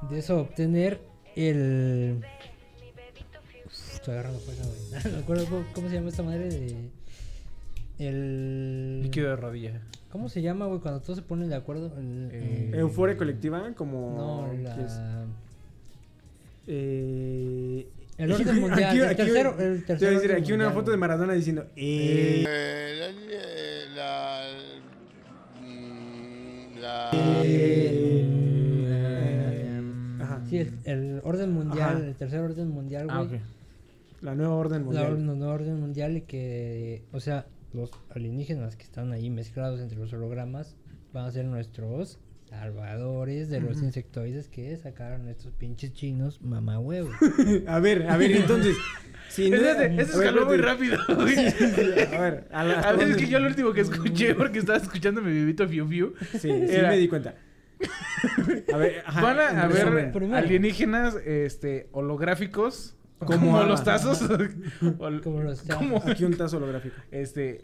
[0.09, 1.01] de eso obtener
[1.35, 2.23] el...
[3.93, 5.03] Estoy agarrando fuerza, güey.
[5.03, 6.89] No me acuerdo cómo, cómo se llama esta madre de...
[7.99, 9.01] El...
[9.03, 9.81] Líquido de rodilla.
[10.11, 11.91] ¿Cómo se llama, güey, cuando todos se ponen de acuerdo?
[11.97, 14.45] El, Eh, el- Euforia colectiva, como.
[14.47, 14.93] No, ¿qué es?
[14.93, 15.25] la...
[16.67, 20.91] Eh, El orden mundial, el tercero- el te voy a tercer decir, aquí una foto
[20.91, 20.99] de güey.
[20.99, 21.65] Maradona diciendo.
[21.75, 24.43] Eh, Eh, la,
[26.81, 28.27] la, eh,
[30.21, 30.41] ajá.
[30.49, 32.05] Sí, el, el orden mundial, Ajá.
[32.05, 33.17] el tercer orden mundial, güey.
[33.17, 33.31] Ah, ok.
[34.21, 35.11] La nueva orden La mundial.
[35.13, 39.97] orden, nueva orden mundial y que, o sea, los alienígenas que están ahí mezclados entre
[39.97, 40.75] los hologramas
[41.13, 47.09] van a ser nuestros salvadores de los insectoides que sacaron estos pinches chinos mamá huevo.
[47.67, 48.75] a ver, a ver, entonces.
[49.29, 51.35] Si no, Ese, a ese ver, escaló muy rápido, güey.
[51.37, 54.77] A ver, a, la- A ver, es que yo lo último que escuché, porque estaba
[54.77, 56.13] escuchando mi bebito Fiu Fiu.
[56.33, 56.49] Sí, sí
[56.81, 57.35] me di cuenta.
[58.71, 60.33] A ver, ajá, Van a en haber resumen.
[60.35, 62.95] Alienígenas este, holográficos,
[63.39, 64.19] Como los tazos.
[65.23, 66.95] Como los como- Aquí un tazo holográfico.
[67.11, 67.63] este,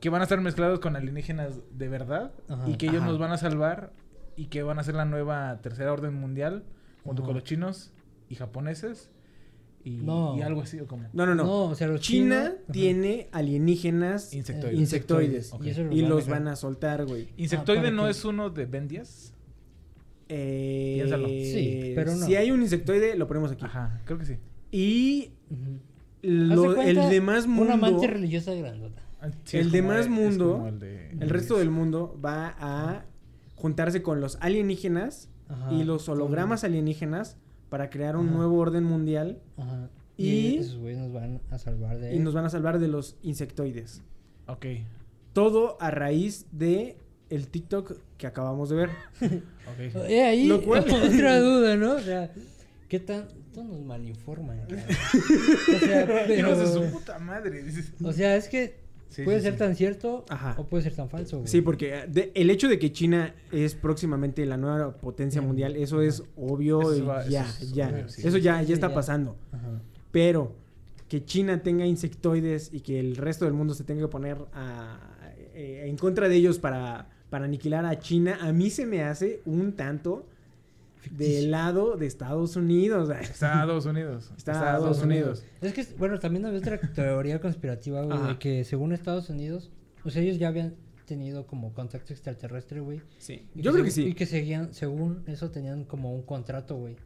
[0.00, 2.68] que van a estar mezclados con alienígenas de verdad Ajá.
[2.68, 3.06] y que ellos Ajá.
[3.10, 3.92] nos van a salvar
[4.36, 6.64] y que van a ser la nueva tercera orden mundial
[7.04, 7.26] junto Ajá.
[7.26, 7.92] con los chinos
[8.28, 9.10] y japoneses
[9.84, 10.36] y, No.
[10.36, 11.44] y algo así o como No, no, no.
[11.44, 12.72] No, o sea, los China chinos- ajá.
[12.72, 14.78] tiene alienígenas insectoides.
[14.78, 15.52] insectoides.
[15.52, 15.64] Ok.
[15.90, 16.40] Y, los dejar.
[16.42, 17.28] van a soltar, güey.
[17.36, 18.10] Insectoide Ah, ¿para no qué?
[18.10, 19.34] es uno de Ben 10?
[20.28, 21.26] Eh, Piénsalo.
[21.28, 22.26] Sí, pero no.
[22.26, 23.64] Si hay un insectoide, lo ponemos aquí.
[23.64, 24.36] Ajá, creo que sí.
[24.70, 25.30] Y
[26.22, 29.02] lo- el demás mundo, Una amante religiosa grandota.
[29.20, 33.04] Ah, sí, El es de mundo, el, de- el resto del mundo va a
[33.56, 37.36] juntarse con los alienígenas Ajá, y los hologramas alienígenas
[37.68, 38.36] para crear un Ajá.
[38.36, 39.90] nuevo orden mundial Ajá.
[40.16, 42.88] Y- Y, esos güeyes nos van a salvar de y nos van a salvar de
[42.88, 44.02] los insectoides.
[44.46, 44.66] Ok.
[45.32, 46.96] Todo a raíz de
[47.30, 48.90] el TikTok que acabamos de ver.
[49.68, 49.80] Ok.
[50.08, 51.92] Eh, ahí Lo cual- otra duda, ¿no?
[51.96, 52.32] O sea,
[52.88, 52.98] ¿qué
[53.58, 54.60] tanto nos malinforman?
[54.68, 56.34] o sea, pero...
[56.34, 57.64] Hijos de su puta madre.
[58.02, 59.58] O sea, es que Sí, puede sí, ser sí.
[59.58, 60.54] tan cierto Ajá.
[60.58, 61.38] o puede ser tan falso.
[61.38, 61.48] güey.
[61.48, 66.02] Sí, porque de- el hecho de que China es próximamente la nueva potencia mundial, eso
[66.02, 67.88] es obvio Eso y va- eso ya, es ya.
[67.88, 68.28] obvio, sí.
[68.28, 68.94] Eso ya, Sí, ya está ya.
[68.94, 69.36] pasando.
[69.50, 69.80] Ajá.
[70.12, 70.52] Pero
[71.08, 74.98] que China tenga insectoides y que el resto del mundo se tenga que poner a-
[75.54, 79.40] eh, en contra de ellos para, para aniquilar a China, a mí se me hace
[79.46, 80.26] un tanto
[81.10, 83.10] del lado de Estados Unidos.
[83.20, 84.30] Estados Unidos.
[84.36, 85.44] Estados Unidos.
[85.60, 89.70] Es que, bueno, también había otra teoría conspirativa, güey, de que según Estados Unidos,
[90.04, 90.74] o sea, ellos ya habían
[91.06, 93.00] tenido como contacto extraterrestre, güey.
[93.18, 93.46] Sí.
[93.54, 94.14] y Yo creo que segu- Y sí.
[94.14, 96.96] que seguían, según eso, tenían como un contrato, güey.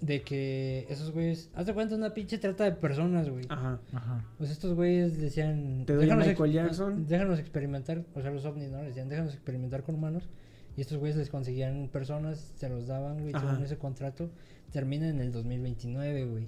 [0.00, 3.44] De que esos güeyes, haz de cuenta una pinche trata de personas, güey.
[3.50, 3.78] Ajá.
[3.92, 4.24] Ajá.
[4.38, 7.06] Pues estos güeyes decían, Te doy déjanos, Michael ex- Jackson.
[7.06, 8.78] déjanos experimentar, o sea, los ovnis, ¿no?
[8.78, 10.26] Decían, déjanos experimentar con humanos.
[10.80, 14.30] Y estos güeyes les conseguían personas, se los daban, güey, según ese contrato.
[14.72, 16.46] Termina en el 2029, güey.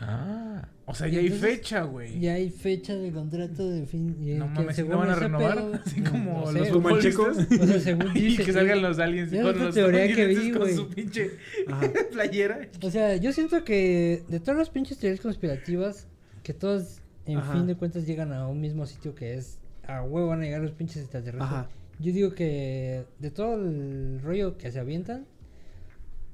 [0.00, 0.66] Ah.
[0.86, 2.18] O sea, ya hay fecha, güey.
[2.18, 4.16] Ya hay fecha de contrato de fin.
[4.18, 5.56] y No que mames, ¿y ¿no van a renovar?
[5.58, 7.60] pedo- Así como no sé, los futbolistas.
[7.60, 10.74] O sea, según y dice que salgan los aliens con los teoría que vi, con
[10.74, 11.32] su pinche
[11.68, 11.92] Ajá.
[12.12, 12.68] playera.
[12.82, 16.06] O sea, yo siento que de todas las pinches teorías conspirativas,
[16.42, 17.52] que todas, en Ajá.
[17.52, 20.62] fin de cuentas, llegan a un mismo sitio que es a huevo van a llegar
[20.62, 21.42] los pinches extraterrestres.
[21.52, 21.68] Ajá.
[21.98, 25.26] Yo digo que de todo el rollo que se avientan,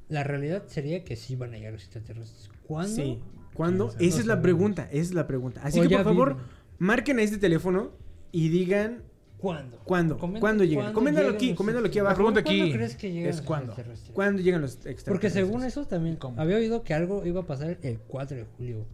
[0.09, 2.51] la realidad sería que sí van a llegar los extraterrestres.
[2.67, 2.95] ¿Cuándo?
[2.95, 3.19] Sí.
[3.55, 3.89] ¿Cuándo?
[3.89, 4.43] Esa no es la sabemos.
[4.43, 4.83] pregunta.
[4.91, 5.61] Esa es la pregunta.
[5.63, 6.37] Así O que por favor,
[6.79, 7.91] marquen a este teléfono
[8.33, 9.03] y digan
[9.39, 9.79] ¿Cuándo?
[9.85, 10.19] cuándo.
[10.19, 10.93] Comenta ¿Cuándo llegan?
[10.93, 12.17] Coméntalo aquí, coméntalo aquí abajo.
[12.17, 13.67] pregunta aquí ¿Cuándo crees que llegan es los cuándo.
[13.73, 14.15] extraterrestres?
[14.15, 15.13] ¿Cuándo llegan los extraterrestres?
[15.13, 16.41] Porque según eso también ¿Cómo?
[16.41, 18.87] había oído que algo iba a pasar el 4 de julio.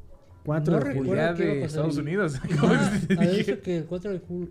[0.45, 1.35] 4 no de julio.
[1.35, 1.65] de.
[1.65, 2.35] Estados Unidos.
[2.61, 4.49] ¿Cómo Ah, había dicho que el 4 de julio,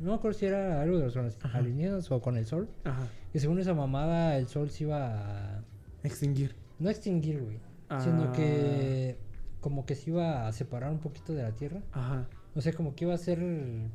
[0.00, 1.16] no me acuerdo si era algo de los
[1.54, 3.06] alienígenas o con el sol, Ajá.
[3.32, 5.64] que según esa mamada el sol se iba a
[6.02, 6.54] Extinguir.
[6.78, 8.00] no extinguir, güey, Ah.
[8.00, 9.16] sino que
[9.60, 11.82] como que se iba a separar un poquito de la Tierra.
[11.92, 12.28] Ajá.
[12.54, 13.38] O sea, como que iba a ser,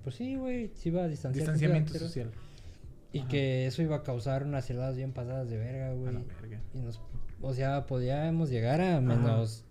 [0.03, 1.43] pues sí, güey, se iba a distanciar.
[1.45, 2.31] Distanciamiento social.
[3.11, 6.17] Y que eso iba a causar unas heladas bien pasadas de verga, güey.
[6.73, 6.99] Y nos,
[7.41, 9.63] o sea, podíamos llegar a menos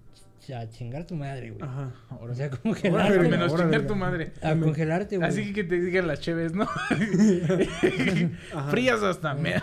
[0.50, 1.62] a chingar tu madre, güey.
[1.62, 1.92] Ajá.
[2.20, 3.10] O sea, Ahora, congelarte.
[3.18, 4.32] verga, Menos ahora, chingar tu madre.
[4.42, 5.28] A congelarte, güey.
[5.28, 6.66] Así que te digan las cheves, ¿no?
[8.70, 9.54] Frías hasta me-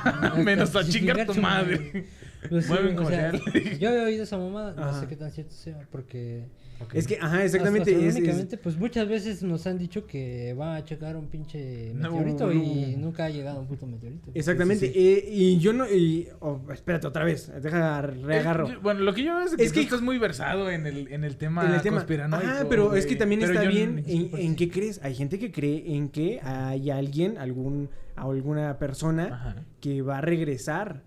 [0.43, 1.77] menos a chingar chingar tu tu madre.
[1.77, 2.05] madre.
[2.47, 3.31] Pues sí, Mueven o como sea,
[3.79, 4.99] yo había oído esa mamada, no Ajá.
[5.01, 6.45] sé qué tan cierto sea, porque
[6.93, 7.93] Es que, ajá, exactamente.
[8.07, 11.91] hasta es- es- pues muchas veces nos han dicho que va a checar un pinche
[11.95, 13.07] No, meteorito y no.
[13.07, 14.31] nunca ha llegado un puto meteorito.
[14.33, 14.87] Exactamente.
[14.87, 15.85] Sí, eh, y yo no.
[15.91, 17.51] Y, oh, espérate otra vez.
[17.61, 18.69] Deja, reagarro.
[18.71, 20.87] Yo- bueno, lo que yo veo es que, Es tú que- estás muy versado en
[20.87, 21.97] el, en el tema en el tema.
[21.97, 24.55] conspiranoico, Ajá, pero es que también Pero está bien en, en sí.
[24.55, 25.01] qué crees.
[25.03, 30.21] Hay gente que cree en que hay alguien, algún, alguna persona Ajá, que va a
[30.21, 31.03] regresar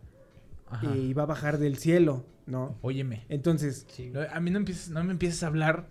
[0.73, 0.97] ajá.
[0.97, 2.77] y va a bajar del cielo, ¿no?
[2.83, 3.25] Óyeme.
[3.29, 4.11] Entonces, Sí.
[4.13, 5.87] no, A mí no, empieces, no me empieces a hablar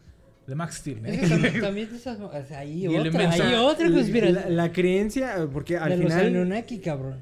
[0.47, 1.19] de Max Steel, Es ¿eh?
[1.21, 4.35] que también, también de esas, o sea, hay otra, hay otra conspiración.
[4.35, 6.27] la, la creencia, porque al de los final.
[6.27, 7.15] Anunnaki, cabrón.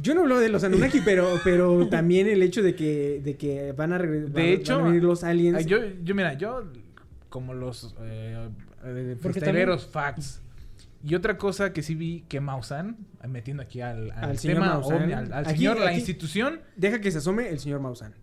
[0.00, 3.72] Yo no hablo de los Anunnaki, pero, pero también el hecho de que, de que
[3.72, 4.30] van a regresar.
[4.30, 5.66] De hecho, van a venir los aliens.
[5.66, 6.70] Yo, yo, mira, yo,
[7.28, 8.48] como los eh,
[8.84, 9.16] eh,
[9.90, 10.40] facts.
[11.04, 14.56] Y otra cosa que sí vi que Mausan, eh, metiendo aquí al, al, Al señor
[14.56, 15.02] tema, Maussan.
[15.02, 18.14] ovni, al, al Aquí- señor, la institución, Deja que se asome el señor Maussan.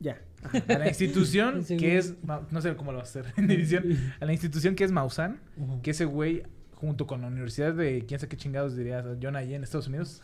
[0.00, 0.20] Ya.
[0.42, 0.62] Ajá.
[0.68, 2.14] a la institución que es,
[2.50, 3.84] no sé cómo lo va a hacer en edición,
[4.20, 5.80] a la institución que es Mausan, Ujú.
[5.82, 6.42] que ese güey,
[6.74, 10.22] junto con la universidad de quién sabe qué chingados dirías, John Allende en Estados Unidos,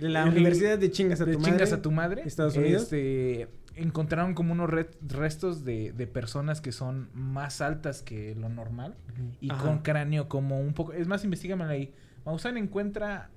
[0.00, 1.52] La El- Universidad de Chingas a de tu madre.
[1.52, 2.82] chingas a tu madre, Estados Unidos.
[2.84, 8.48] este, encontraron como unos re- restos de, de personas que son más altas que lo
[8.48, 8.96] normal
[9.40, 9.62] y Ajá.
[9.64, 11.94] con cráneo como un poco, es más, investigame ahí.
[12.24, 13.30] Maussan encuentra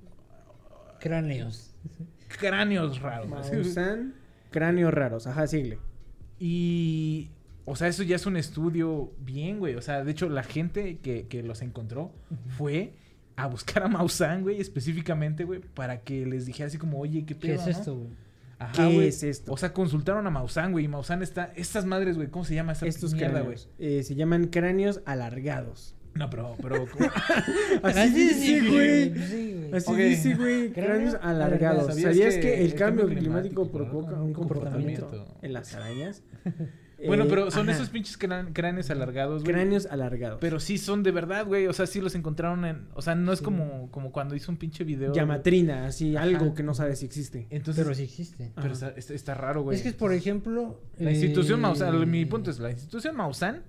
[0.99, 1.73] Cráneos.
[2.39, 3.29] cráneos raros.
[3.29, 4.15] Maussan,
[4.51, 5.27] cráneos raros.
[5.27, 5.79] Ajá, sigle.
[6.39, 7.29] Y,
[7.65, 9.75] o sea, eso ya es un estudio bien, güey.
[9.75, 12.11] O sea, de hecho, la gente que, que los encontró
[12.57, 12.93] fue
[13.35, 17.35] a buscar a Maussan, güey, específicamente, güey, para que les dijera así como, oye, ¿qué
[17.37, 18.09] ¿Qué pedo, es no?" esto, güey?
[18.65, 19.07] Ajá, ¿Qué güey.
[19.07, 19.51] es esto?
[19.53, 21.51] O sea, consultaron a Maussan, güey, y Maussan está...
[21.55, 23.57] Estas madres, güey, ¿cómo se llama esa Estos mierda, güey?
[23.79, 25.95] eh, se llaman cráneos alargados.
[26.15, 26.55] No, pero.
[27.83, 29.13] Así dice, güey.
[29.27, 29.73] Sí, güey.
[29.73, 29.97] Así Ok.
[29.97, 30.71] dice, güey.
[30.71, 31.83] Cráneo Cráneos alargados.
[31.85, 31.91] alargado.
[31.91, 35.39] ¿Sabías, que, el cambio climático, provoca un un comportamiento comportamiento?
[35.41, 36.21] en las arañas?
[37.07, 39.53] Bueno, Eh, pero son ajá, esos pinches crán- cráneos alargados, güey.
[39.55, 40.37] cráneos alargados.
[40.41, 41.67] Pero sí son de verdad, güey.
[41.67, 42.87] O sea, sí los encontraron en.
[42.93, 43.45] O sea, no es Sí.
[43.45, 45.13] como, como cuando hizo un pinche video.
[45.13, 46.25] Llamatrina, así, Ajá.
[46.25, 47.47] algo que no sabes si existe.
[47.49, 47.83] Entonces.
[47.83, 48.51] Pero sí existe.
[48.55, 49.77] pero está, está- está raro, güey.
[49.77, 50.81] Es que, por ejemplo...
[50.99, 53.63] La institución eh, Maussan, mi punto es, la institución Maussan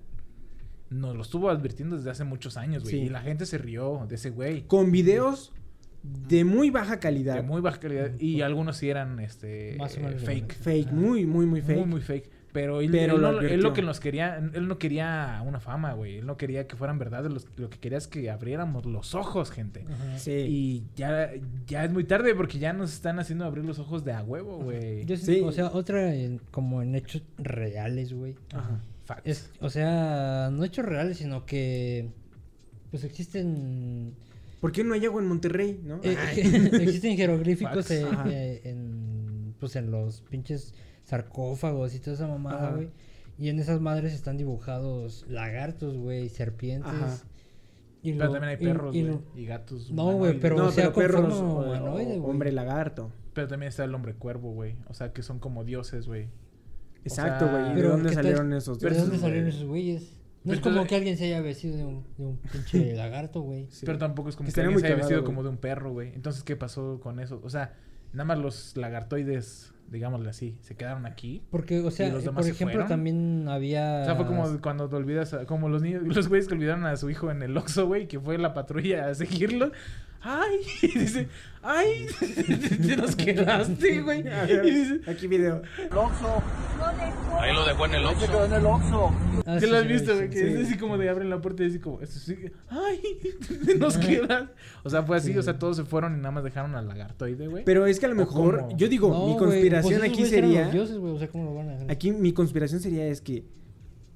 [0.89, 2.95] nos lo estuvo advirtiendo desde hace muchos años, güey.
[2.95, 3.01] Sí.
[3.01, 4.63] Y la gente se rió de ese güey.
[4.67, 5.51] Con videos
[6.03, 7.35] de muy baja calidad.
[7.35, 8.11] De muy baja calidad.
[8.19, 10.53] Y algunos sí eran, este, Más o menos fake.
[10.53, 11.77] Fake, muy, muy, muy fake.
[11.79, 12.29] Muy, muy fake.
[12.55, 16.19] Pero él, Pero él lo él que nos quería, él no quería una fama, güey.
[16.19, 17.29] Él no quería que fueran verdades.
[17.29, 19.83] Los- Lo que quería es que abriéramos los ojos, gente.
[19.91, 20.17] Ajá.
[20.17, 20.31] Sí.
[20.31, 21.31] Y ya,
[21.67, 24.57] ya es muy tarde porque ya nos están haciendo abrir los ojos de a huevo,
[24.59, 25.03] güey.
[25.03, 25.41] Yo sí-.
[25.41, 28.35] O sea, otra en- como en hechos reales, güey.
[28.53, 28.79] Ajá.
[29.03, 29.21] Facts.
[29.25, 32.07] Es, o sea, no hechos reales, sino que
[32.89, 34.13] pues existen
[34.61, 35.99] ¿Por qué no hay agua en Monterrey, no?
[36.03, 36.15] eh,
[36.81, 40.73] existen jeroglíficos eh, eh, en pues en los pinches
[41.05, 42.89] sarcófagos y toda esa mamada, güey.
[43.37, 46.91] Y en esas madres están dibujados lagartos, güey, serpientes.
[46.91, 47.17] Ajá.
[48.01, 49.13] Y Pero lo- también hay perros, y güey.
[49.13, 49.91] lo- Y gatos.
[49.91, 53.11] No, güey, pero- no, o sea, pero perros, o- humanoide, o hombre lagarto.
[53.33, 54.75] Pero también está el hombre cuervo, güey.
[54.87, 56.27] O sea, que son como dioses, güey.
[57.03, 57.65] Exacto, sea, güey.
[57.65, 60.01] ¿Y ¿De pero dónde salieron esos ¿De Pero dónde salieron esos güeyes?
[60.43, 63.41] No Pero es como que alguien se haya vestido de un, de un pinche lagarto,
[63.41, 63.67] güey.
[63.71, 63.85] Sí.
[63.85, 66.13] Pero tampoco es como que alguien se haya cagado, vestido como de un perro, güey.
[66.13, 67.41] Entonces, ¿qué pasó con eso?
[67.43, 67.73] O sea,
[68.15, 71.43] nada más los lagartoides, digámosle así, se quedaron aquí.
[71.51, 74.01] Porque, o sea, eh, por ejemplo, también había...
[74.01, 76.85] O sea, fue como cuando te olvidas, a- como los niños, los güeyes que olvidaron
[76.85, 79.71] a su hijo en el Oxxo, güey, que fue la patrulla a seguirlo.
[80.27, 80.57] ¡Ay!
[80.81, 81.27] Y dice,
[81.61, 82.07] ¡ay!
[82.87, 84.21] Te nos quedaste, güey.
[84.49, 85.61] Y dice, Aquí video.
[87.39, 89.11] Ahí lo dejó en el Oxxo.
[89.45, 90.31] Ah, ¿Qué sí, lo has visto, sí, güey?
[90.31, 90.39] sí.
[90.39, 92.35] Que es así como de abren la puerta y así como, esto sí,
[92.69, 93.01] ¡ay!
[93.65, 94.49] Te nos quedas.
[94.83, 95.37] O sea, fue así, Sí.
[95.37, 97.63] o sea, todos se fueron y nada más dejaron al lagartoide, güey.
[97.63, 98.77] Pero es que a lo ¿O mejor, cómo?
[98.77, 101.53] yo digo, No, mi conspiración pues aquí sería, los dioses, güey, o sea, ¿cómo lo
[101.53, 101.91] van a dejar?
[101.91, 103.45] aquí mi conspiración sería es que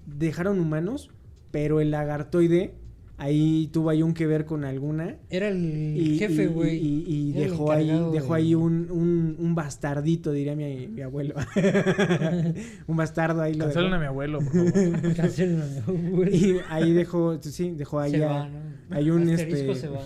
[0.08, 1.12] dejaron humanos,
[1.52, 2.74] pero el lagartoide
[3.20, 6.78] ahí tuvo ahí un que ver con alguna Era el y, jefe, güey.
[6.82, 11.36] y, dejó ahí, dejó de- ahí un, un, un bastardito, diría mi, mi abuelo.
[12.88, 13.58] un bastardo ahí.
[13.58, 15.14] Cancelen a mi abuelo, por favor.
[15.16, 15.78] Cancelen a mi
[16.08, 16.32] abuelo.
[16.36, 18.70] Y ahí dejó, sí, dejó ahí se a- va, ¿no?
[18.92, 20.00] hay un, Asterisco este- se va.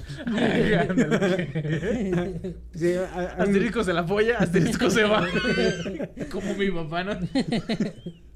[0.90, 2.56] Ándale.
[2.76, 5.26] sí, a- a- un- Asterisco se la apoya, asterisco se va.
[6.32, 7.12] Como mi papá, ¿no?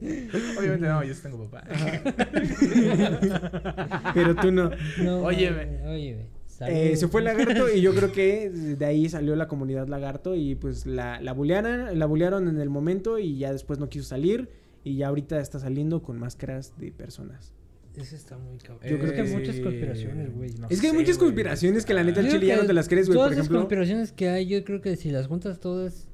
[0.01, 1.63] Obviamente no, yo sí tengo papá.
[4.13, 4.71] pero tú no.
[5.03, 6.27] No, Óyeme.
[6.61, 10.35] Eh, se fue el lagarto y yo creo que de ahí salió la comunidad lagarto
[10.35, 14.05] y pues la, la bulearon, la bulearon en el momento y ya después no quiso
[14.05, 14.49] salir
[14.83, 17.53] y ya ahorita está saliendo con máscaras de personas.
[17.95, 18.79] Eso está muy cabrón.
[18.83, 20.51] Eh, Yo creo que hay muchas conspiraciones, güey.
[20.59, 21.27] No es que hay muchas güey.
[21.29, 23.17] conspiraciones que la neta Yo chile ya no te las crees, güey.
[23.17, 26.07] Todas Por las ejemplo, conspiraciones que hay, yo creo que si las juntas todas,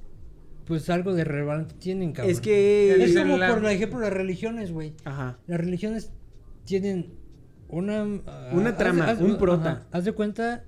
[0.66, 2.32] pues algo de relevante tienen, cabrón.
[2.32, 3.04] es que...
[3.04, 4.94] Es como, la- por ejemplo, las religiones, güey.
[5.06, 5.38] Ajá.
[5.48, 6.12] Las religiones
[6.66, 7.14] tienen
[7.68, 8.04] una...
[8.28, 9.72] ah, Una haz- trama, haz- un prota.
[9.72, 10.64] ajá, Haz de cuenta,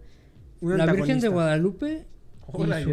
[0.61, 1.27] Un la Virgen de.
[1.29, 2.05] Guadalupe...
[2.07, 2.89] y Hola, su-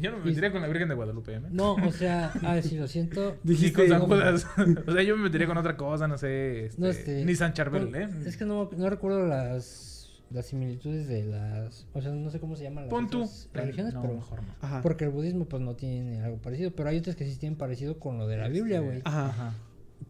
[0.00, 1.40] Yo no me y- metería con la Virgen de Guadalupe, ¿eh?
[1.50, 3.36] No, o sea, ah, sí, lo siento.
[3.42, 3.72] Dijiste...
[3.72, 4.46] con San Judas.
[4.86, 6.66] o sea, yo me metería con otra cosa, no sé.
[6.66, 8.08] Este, No, este, Ni San Charbel, ¿eh?
[8.26, 9.91] Es que no, no recuerdo las,
[10.32, 11.86] las similitudes de las...
[11.92, 13.28] O sea, no sé cómo se llaman las Pon tú.
[13.52, 14.14] religiones, No, pero...
[14.14, 14.54] mejor no.
[14.60, 14.82] Ajá.
[14.82, 17.98] Porque el budismo pues no tiene algo parecido, pero hay otras que sí tienen parecido
[18.00, 18.84] con lo de la Biblia, Sí.
[18.84, 19.00] güey.
[19.04, 19.26] Ajá.
[19.28, 19.54] Ajá.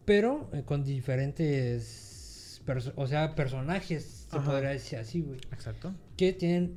[0.05, 0.85] Pero eh, con
[1.53, 2.63] diferentes,
[2.97, 4.51] o sea, personajes, se Ajá.
[4.51, 5.39] podría decir así, güey.
[5.53, 5.93] Exacto.
[6.17, 6.75] Que tienen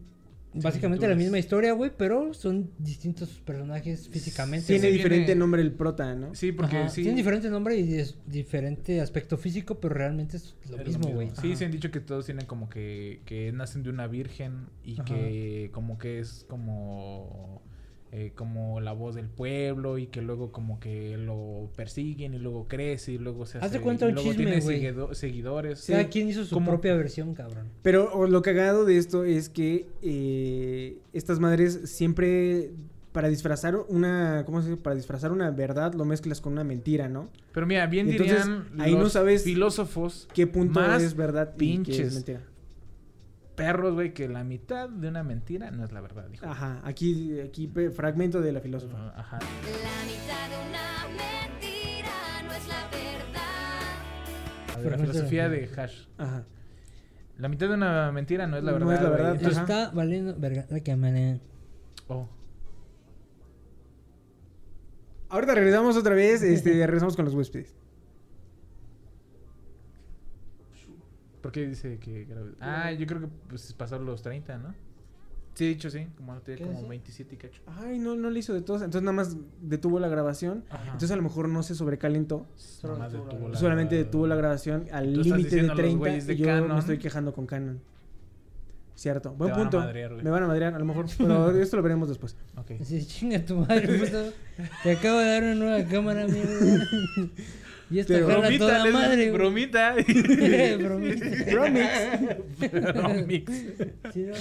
[0.62, 4.68] básicamente la misma historia, güey, pero son distintos personajes físicamente.
[4.68, 4.94] Tiene güey.
[4.98, 6.34] Diferente viene- nombre el prota, ¿no?
[6.36, 7.02] Sí, porque Ajá, sí.
[7.02, 11.30] Tienen diferente nombre y es diferente aspecto físico, pero realmente es lo es mismo, güey.
[11.42, 11.56] Sí, Ajá.
[11.58, 15.06] se han dicho que todos tienen como que, que nacen de una virgen y Ajá.
[15.06, 17.62] que como que es como
[18.18, 22.66] eh, como la voz del pueblo y que luego como que lo persiguen y luego
[22.68, 25.86] crece y luego se Haz de hace- cuenta y un luego chisme, tiene seguido- seguidores.
[25.86, 27.68] Cada quien hizo su Como- propia versión, cabrón.
[27.82, 32.72] Pero o, lo cagado de esto es que eh, estas madres siempre
[33.12, 34.82] para disfrazar una, ¿cómo se dice?
[34.82, 37.30] Para disfrazar una verdad lo mezclas con una mentira, ¿no?
[37.54, 41.54] Pero mira, bien Entonces, dirían ahí no los sabes filósofos ¿Qué punto Más es verdad
[41.56, 42.14] y qué es pinches.
[42.16, 42.42] mentira?
[43.56, 46.46] Perros, güey, que la mitad de una mentira no es la verdad, dijo.
[46.46, 49.14] Ajá, aquí, aquí fragmento de la filósofa.
[49.18, 49.40] Ajá.
[49.40, 52.88] La mitad de una mentira no es la
[54.74, 54.84] verdad.
[54.84, 56.06] De la filosofía de Hash.
[56.18, 56.46] Ajá.
[57.38, 58.94] La mitad de una mentira no es la No verdad.
[58.96, 59.18] es la güey.
[59.22, 59.84] verdad, Entonces- ajá.
[59.84, 61.40] Está valiendo verga la cámara.
[62.08, 62.30] oh,
[65.30, 67.76] Ahorita regresamos otra vez, este, regresamos con los huéspedes.
[71.46, 72.54] ¿Por qué dice que grave?
[72.60, 74.74] Ah, yo creo que pues pasar los 30, ¿no?
[75.54, 76.90] Sí, dicho sí, como tiene ¿Qué como dice?
[76.90, 77.62] 27 y cacho.
[77.68, 78.82] Ay, no, no le hizo de todos.
[78.82, 80.64] Entonces nada más detuvo la grabación.
[80.72, 80.86] Ajá.
[80.86, 82.48] Entonces a lo mejor no se sobrecalentó.
[82.82, 86.26] Nomás detuvo la Solamente detuvo la grabación al límite de diciendo a los 30 güeyes
[86.26, 86.74] de y yo Canon.
[86.74, 87.80] me estoy quejando con Canon.
[88.96, 89.36] Cierto.
[89.36, 89.80] Buen van a punto.
[89.82, 90.24] madrear, güey.
[90.24, 92.36] me van a madrear a lo mejor, pero esto lo veremos después.
[92.58, 92.72] Ok.
[92.82, 94.34] Así, chinga tu madre, puto.
[94.82, 96.88] Te acabo de dar una nueva cámara, mierda.
[97.92, 99.96] Y esta Bromita, toda les- madre, bromita.
[100.80, 102.30] Bromita.
[102.94, 103.52] Bromix.
[104.14, 104.34] Sí, ¿no?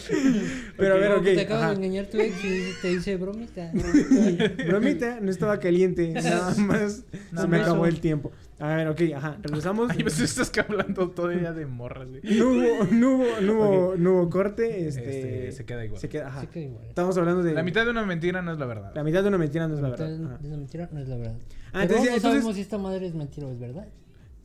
[0.77, 1.25] Pero a ver, ok.
[1.25, 1.71] Te acabas ajá.
[1.73, 3.71] de engañar tu ex y te dice bromita.
[4.67, 6.09] Bromita, no estaba caliente.
[6.13, 7.05] Nada más
[7.39, 8.33] se me acabó el tiempo.
[8.65, 9.37] A ver, ok, ajá.
[9.43, 9.91] Regresamos.
[9.91, 12.23] Ay, pues estás hablando todavía de morras, güey.
[12.23, 14.87] No hubo, no hubo, no hubo, no hubo corte.
[14.89, 16.01] Este, Este, se queda igual.
[16.01, 16.47] Se queda, ajá.
[16.55, 16.85] Igual.
[16.89, 17.53] Estamos hablando de.
[17.53, 18.93] La mitad de una mentira no es la verdad.
[18.95, 20.39] la mitad de una mentira no es la La mitad verdad.
[20.41, 21.35] de una mentira no es la verdad.
[21.37, 21.41] Ah,
[21.73, 23.87] Pero entonces- no entonces- sabemos si esta madre es mentira o es verdad.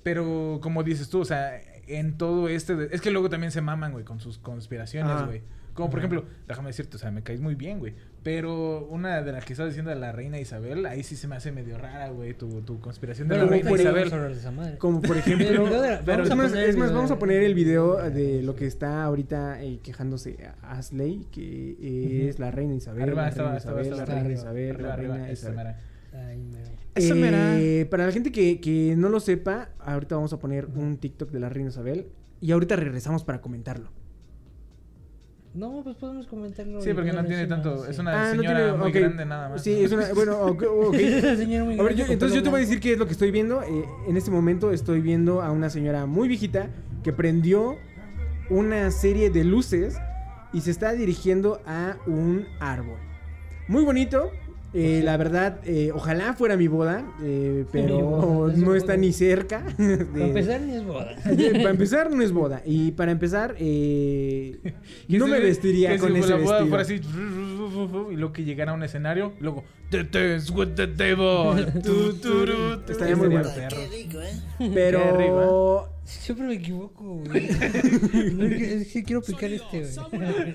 [0.03, 2.75] Pero como dices tú, o sea, en todo este...
[2.75, 5.25] de- Es que luego también se maman, güey, con sus conspiraciones, Ajá.
[5.25, 5.41] güey.
[5.79, 7.93] Como por ejemplo, déjame decirte, o sea, me caes muy bien, güey.
[8.21, 11.35] Pero una de las que estás diciendo de la reina Isabel, ahí sí se me
[11.35, 14.77] hace medio rara, güey, tu, tu conspiración de Pero la reina por- Isabel.
[14.77, 15.69] Como por ejemplo.
[15.69, 19.63] La- Pero es más, es vamos a poner el video de lo que está ahorita
[19.63, 23.03] eh, quejándose a Asley, que eh, es la reina Isabel.
[23.03, 25.49] Arriba, la estaba, reina estaba, Isabel, estaba, la reina arriba, Isabel, Arriba, la reina esa
[25.49, 25.55] Isabel.
[25.57, 25.79] mera.
[26.11, 26.69] Ay, mero.
[26.95, 27.59] Esa mera.
[27.59, 31.31] Eh, para la gente que, que no lo sepa, ahorita vamos a poner un TikTok
[31.31, 32.07] de la reina Isabel
[32.41, 33.91] y ahorita regresamos para comentarlo.
[35.53, 36.79] No, pues podemos comentarlo.
[36.79, 37.83] Sí, porque no tiene encima, tanto...
[37.83, 37.91] sí.
[37.91, 39.63] Es una Ah, no señora tiene- muy grande nada más.
[39.63, 40.13] Sí, es una.
[40.13, 40.63] Bueno, ok.
[40.87, 40.93] ok.
[40.95, 42.99] Es una señora muy A ver, yo- entonces yo te voy a decir qué es
[42.99, 43.63] lo que estoy viendo.
[43.63, 46.69] Eh, en este momento estoy viendo a una señora muy viejita
[47.03, 47.77] que prendió
[48.51, 49.97] una serie de luces
[50.53, 52.97] y se está dirigiendo a un árbol.
[53.67, 54.31] Muy bonito.
[54.73, 58.93] Eh, la verdad, eh, ojalá fuera mi boda, eh, pero Mi boda, es no está
[58.93, 58.97] boda.
[58.97, 59.61] ni cerca.
[59.77, 61.15] de- Para empezar, ni es boda.
[61.23, 62.61] para empezar, no es boda.
[62.65, 64.59] Y para empezar, eh,
[65.07, 66.67] no me vestiría con ese la boda vestido.
[66.67, 67.01] fuera así,
[68.11, 71.65] y luego que llegara a un escenario, luego, "The dance with the devil".
[71.83, 72.91] Tu, turu, tu.
[72.91, 73.49] Estaría muy bueno.
[73.55, 73.77] perro.
[74.73, 75.89] Pero.
[76.03, 77.49] Siempre me equivoco, güey.
[78.33, 80.53] No, es que- es que quiero picar este, güey.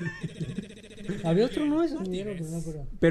[1.24, 1.82] Había otro, ¿no?
[1.82, 2.60] Eso dinero, pero no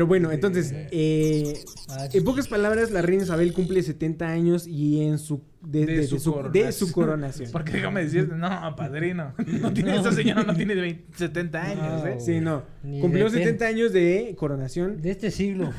[0.08, 1.54] bueno, entonces, eh,
[1.90, 2.18] Ah, sí.
[2.18, 5.98] en pocas palabras, la reina Isabel cumple 70 años y en su de, De de-
[6.00, 6.74] de su su, de coronación.
[6.74, 7.50] su coronación.
[7.54, 9.34] Porque déjame decirte, no, padrino.
[9.62, 12.08] No tiene, Esa señora no tiene 20 70 años, No.
[12.08, 12.18] ¿eh?
[12.20, 12.64] Sí, no.
[12.84, 15.72] Ni Cumplió de 70 años de coronación De este siglo.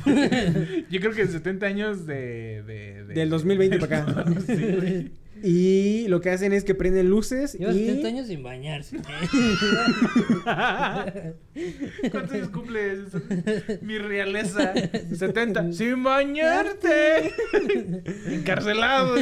[0.89, 2.63] Yo creo que 70 años de.
[2.65, 4.25] de, de- del 2020 para acá.
[4.47, 5.11] Sí, güey.
[5.47, 8.97] Y lo que hacen es que prenden luces Lleva y 70 años sin bañarse.
[12.11, 12.97] ¿Cuántos años cumple
[13.81, 14.73] mi realeza?
[15.13, 15.71] 70.
[15.71, 17.31] Sin bañarte.
[18.27, 19.17] Encarcelado.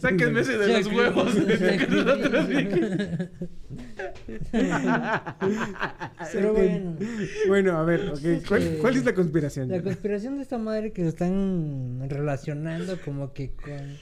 [0.00, 1.32] Sáquenme ese de los huevos.
[6.32, 6.96] Pero bueno.
[7.48, 9.68] Bueno, a ver, ok, ¿cuál, que- cuál es la conspiración?
[9.68, 13.96] La conspiración de esta madre que lo están relacionando como que con,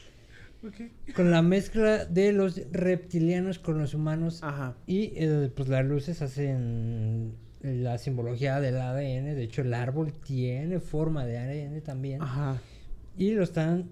[1.14, 4.74] con la mezcla de los reptilianos con los humanos Ajá.
[4.86, 9.34] y eh, pues las luces hacen la simbología del ADN.
[9.36, 12.22] De hecho, el árbol tiene forma de ADN también.
[12.22, 12.58] Ajá.
[13.16, 13.90] Y lo están,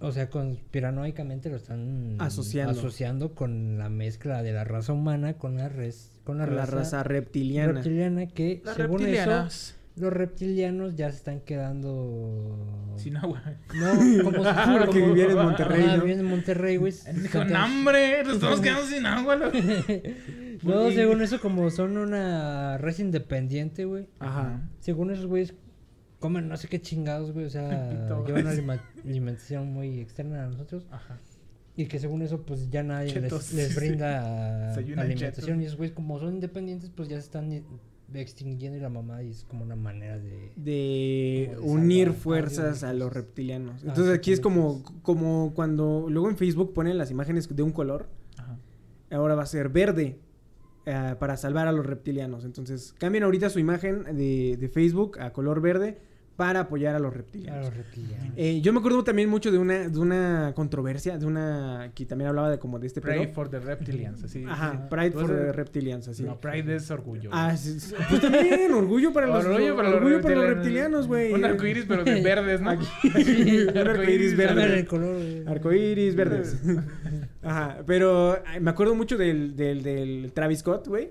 [0.00, 2.72] o sea, conspiranoicamente lo están Asociando.
[2.72, 6.76] asociando con la mezcla de la raza humana con la, res, con la, La raza,
[6.76, 7.72] raza reptiliana.
[7.74, 9.54] reptiliana que Las según reptilianas.
[9.70, 13.42] eso los reptilianos ya se están quedando Sin agua.
[13.74, 15.96] no como si fuera como- vivían en Monterrey, ¿no?
[16.02, 16.92] vivían en Monterrey, güey.
[17.22, 19.36] Dijo, no, hombre, nos estamos quedando sin agua.
[19.36, 19.56] loco".
[20.62, 24.06] No, según eso como son una raza independiente, güey.
[24.18, 24.68] Ajá.
[24.80, 25.54] Según esos güeyes
[26.18, 27.90] comen no sé qué chingados, güey, o sea,
[28.26, 30.86] llevan una alimentación muy externa a nosotros.
[30.90, 31.18] Ajá.
[31.78, 33.80] Y que según eso, pues ya nadie Chetos, les, les sí.
[33.80, 35.18] brinda alimentación.
[35.18, 35.48] chetos.
[35.62, 37.50] Y esos güeyes, como son independientes, pues ya se están
[38.14, 40.52] extinguiendo y la mamá y es como una manera de...
[40.56, 43.82] de unir fuerzas a los reptilianos.
[43.84, 47.72] Ah, Entonces aquí es como, como cuando luego en Facebook ponen las imágenes de un
[47.72, 48.58] color, Ajá.
[49.10, 50.18] ahora va a ser verde
[50.86, 52.44] eh, para salvar a los reptilianos.
[52.44, 55.98] Entonces cambian ahorita su imagen de, de Facebook a color verde
[56.36, 57.64] para apoyar a los A reptilianos.
[57.66, 58.32] los reptilianos.
[58.36, 62.28] Eh, yo me acuerdo también mucho de una, de una controversia, de una que también
[62.28, 63.34] hablaba de como de este Pray pedo.
[63.34, 64.22] for the reptilians.
[64.22, 64.44] Así.
[64.46, 64.78] Ajá, sí.
[64.90, 66.22] Pride for the Reptilians, así.
[66.22, 67.30] No, Pride es orgullo.
[67.30, 67.42] güey.
[67.42, 67.94] Ah, sí, sí.
[68.10, 71.06] pues también, orgullo para los, Orgullo para los orgullo para los reptilianos.
[71.06, 71.32] güey.
[71.32, 72.70] Un arcoíris, pero de verdes, ¿no?
[72.70, 72.86] Aquí.
[73.72, 74.86] Un arcoíris verde.
[75.46, 76.56] Arcoíris verdes.
[77.46, 81.10] Ajá, pero me acuerdo mucho del, del, del Travis Scott, güey.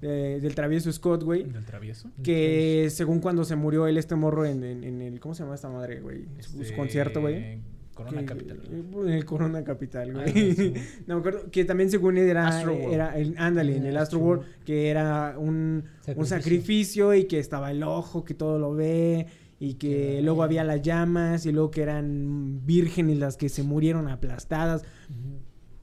[0.00, 1.44] de- del travieso Scott, güey.
[1.44, 2.10] Del travieso.
[2.22, 5.20] Que según cuando se murió él, este morro en, en, en el...
[5.20, 6.24] ¿Cómo se llama esta madre, güey?
[6.40, 7.60] Su, su Este, concierto, güey.
[7.94, 8.60] Corona que- Capital.
[8.70, 10.24] En el Corona Capital, güey.
[10.28, 10.74] Algo así.
[11.06, 11.50] no me acuerdo.
[11.50, 12.46] Que también según era.
[12.46, 12.92] Astro World.
[12.94, 14.44] era el, ándale, en el Astro World.
[14.64, 16.26] Que era un, un Sacrificio.
[16.26, 19.26] sacrificio y que estaba el ojo que todo lo ve.
[19.60, 21.44] Y que luego había las llamas.
[21.44, 24.84] Y luego que eran vírgenes las que se murieron aplastadas.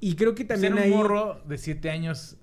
[0.06, 0.92] Y creo que también hay.
[0.92, 2.38] un morro de 7 años,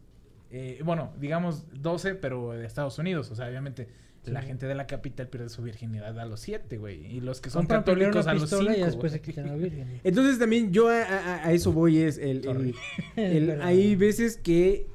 [0.50, 3.30] eh, bueno, digamos 12, pero de Estados Unidos.
[3.30, 3.88] O sea, obviamente
[4.24, 7.06] la gente de la capital pierde su virginidad a los 7, güey.
[7.06, 8.60] Y los que son Compran católicos a los 5.
[8.60, 10.00] pistola y después se quitan la virgen.
[10.04, 12.74] Entonces también yo a, a- a eso voy es el, el-
[13.16, 14.86] el- Pero- hay veces que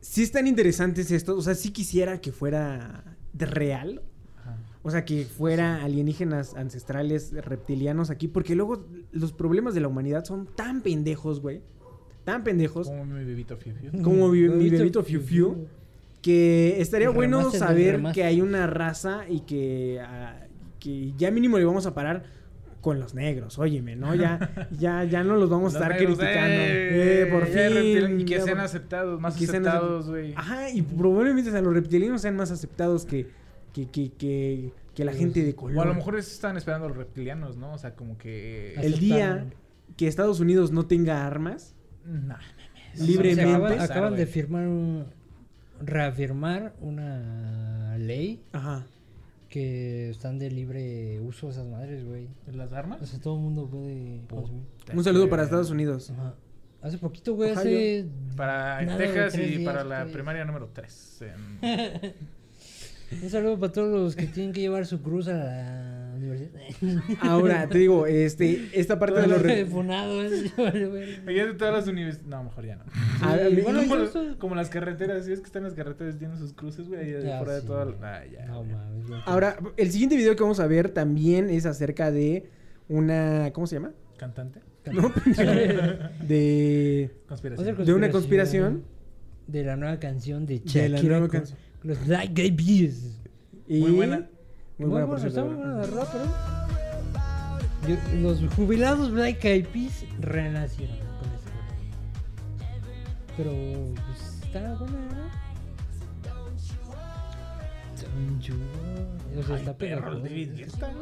[0.00, 4.02] sí están interesantes estos, o sea, sí quisiera que fuera de real,
[4.82, 10.24] o sea, que fuera alienígenas ancestrales reptilianos aquí, porque luego los problemas de la humanidad
[10.24, 11.60] son tan pendejos, güey,
[12.24, 14.02] tan pendejos, Como mi bebito Fiu Fiu.
[14.02, 15.66] como mi, bebito Fiu Fiu,
[16.22, 20.46] que estaría bueno saber que hay una raza y que, ah,
[20.78, 22.24] que ya mínimo le vamos a parar
[22.80, 24.14] con los negros, óyeme, ¿no?
[24.14, 26.48] Ya, ya, ya no los vamos a estar negros, criticando.
[26.54, 28.20] eh, Eh, por fin.
[28.20, 30.32] Y que ya sean aceptados, más aceptados, güey.
[30.34, 33.26] Ajá, y probablemente o sea, los reptilianos sean más aceptados que,
[33.72, 35.78] que, que, que, que la gente de color.
[35.78, 37.72] O a lo mejor estaban esperando los reptilianos, ¿no?
[37.74, 38.74] O sea, como que...
[38.74, 39.46] el día
[39.96, 42.38] que Estados Unidos no tenga armas, Nah,
[42.98, 43.42] libremente.
[43.42, 45.04] Se acaba- Empezar, acaban de firmar un,
[45.80, 48.86] reafirmar una ley ajá.
[49.48, 52.28] que están de libre uso esas madres, güey.
[52.52, 53.02] ¿Las armas?
[53.02, 54.64] O sea, todo el mundo puede consumir.
[54.94, 56.10] Un saludo para Estados Unidos.
[56.10, 56.34] Ajá.
[56.82, 58.06] Hace poquito, güey, hace...
[58.36, 61.24] Para Nada Texas y días, para la primaria número 3.
[63.22, 66.60] Un saludo para todos los que tienen que llevar su cruz a la universidad.
[67.22, 69.42] Ahora, te digo, este, esta parte de los...
[69.42, 72.26] re- Funado, de todas las universidades.
[72.26, 72.84] No, mejor ya no.
[73.62, 76.52] bueno, como, las- estoy- como las carreteras, si es que están las carreteras, tienen sus
[76.52, 77.84] cruces, güey, ahí Ya, fuera de todo.
[77.86, 77.96] güey.
[78.02, 78.46] Ah, ya.
[78.46, 78.76] No ya.
[78.76, 79.08] mames.
[79.08, 79.16] ya.
[79.24, 82.48] Ahora, el siguiente video que vamos a ver también es acerca de
[82.88, 83.50] una...
[83.52, 83.92] ¿Cómo se llama?
[84.18, 84.60] ¿Cantante?
[84.92, 85.12] No,
[86.26, 87.10] de...
[87.28, 87.84] Conspiración.
[87.84, 88.84] De una conspiración.
[89.46, 90.88] De la nueva canción de De Shakira.
[90.88, 91.58] la nueva canción.
[91.82, 93.18] Los Black Eyed Peas.
[93.68, 93.80] Y...
[93.80, 94.28] Muy buena.
[94.78, 96.24] Muy buena, por está muy buena la verdad, pero...
[97.88, 101.40] Yo- Los jubilados Black Eyed Peas renacieron con rola.
[103.36, 103.50] Pero,
[104.06, 105.30] pues, está buena, ¿no?
[108.02, 109.38] Don't you worry.
[109.38, 110.18] O sea, Ay, está perro.
[110.20, 110.92] David Guetta,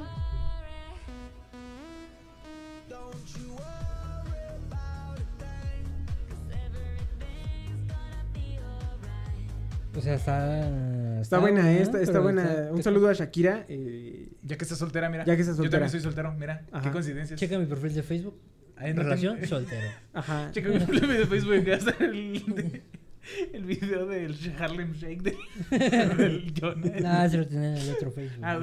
[9.97, 11.21] O sea, está...
[11.21, 11.69] Está buena ¿no?
[11.69, 12.43] esta, está Pero buena.
[12.45, 13.65] está- Un saludo a Shakira.
[13.69, 15.25] eh, Ya que estás soltera, mira.
[15.25, 15.81] Ya que estás Yo soltera.
[15.87, 16.63] también soy soltero, mira.
[16.71, 16.85] Ajá.
[16.85, 17.41] Qué coincidencias.
[17.41, 18.39] Checa mi perfil de Facebook.
[18.77, 19.89] Ahí no Relación tengo- soltero.
[20.13, 20.51] ajá.
[20.53, 21.55] Checa mi perfil de Facebook
[23.53, 25.37] el, de- el video del Harlem Shake de-
[26.17, 27.03] del Jonas.
[27.05, 28.45] Ah, se lo tenía en el otro Facebook.
[28.45, 28.59] Ah.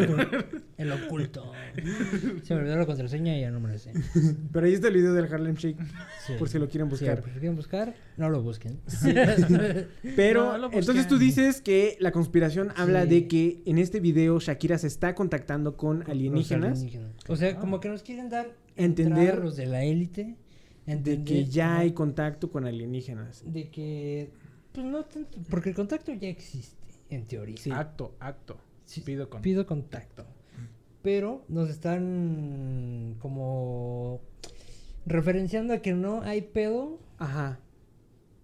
[0.78, 1.52] El oculto.
[2.44, 3.92] Se me olvidó la contraseña y ya no me la sé.
[4.52, 5.78] Pero ahí está el video del Harlem Shake.
[6.26, 6.34] Sí.
[6.40, 7.22] Por si lo quieren Sí, buscar.
[7.22, 8.80] por si quieren buscar, no lo busquen.
[10.16, 14.40] Pero No, lo entonces tú dices que la conspiración habla de que en este video
[14.40, 17.12] Shakira se está contactando con alienígenas alienígenas.
[17.28, 18.48] O sea, como que nos quieren dar
[18.78, 20.36] Entender los de la élite.
[20.86, 23.44] de que ya hay contacto con alienígenas.
[23.46, 24.32] de que
[24.76, 26.76] pues no tanto, porque el contacto ya existe
[27.10, 27.58] en teoría.
[27.58, 27.72] Sí.
[27.72, 28.58] Acto, acto.
[28.86, 29.42] Sí, Pido con.
[29.42, 30.26] pido contacto.
[31.02, 34.22] Pero nos están como
[35.06, 37.60] referenciando a que no hay pedo Ajá.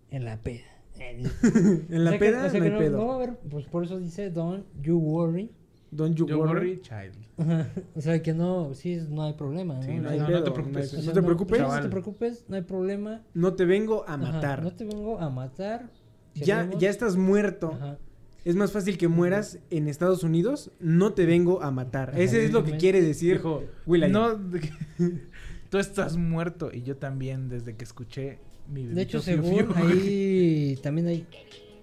[0.09, 0.63] en la peda.
[0.99, 2.97] En O la que- peda o sea no que hay pedo.
[2.99, 5.51] no va a haber, pues por eso dice don't you worry.
[5.89, 6.53] Don't you Yo worry.
[6.53, 7.15] worry, child.
[7.37, 9.73] Ajá, O sea que no, sí, no hay problema.
[9.75, 9.81] ¿no?
[9.83, 10.37] Sí, No no, hay no, pedo.
[10.39, 10.93] no te preocupes.
[11.05, 11.59] No te preocupes.
[11.61, 13.21] No te preocupes, no hay problema.
[13.33, 14.63] No te vengo a Ajá, matar.
[14.63, 15.89] no te vengo a matar.
[16.35, 17.73] Ya, ya estás muerto.
[17.73, 17.97] Ajá.
[18.43, 20.71] Es más fácil que mueras en Estados Unidos.
[20.79, 22.09] No te vengo a matar.
[22.09, 24.11] Ajá, Ese es lo que quiere decir Dijo, Will.i.am.
[24.11, 24.39] no,
[25.69, 29.73] tú estás muerto y yo también desde que escuché mi De hecho, según Fiu.
[29.75, 31.27] ahí también hay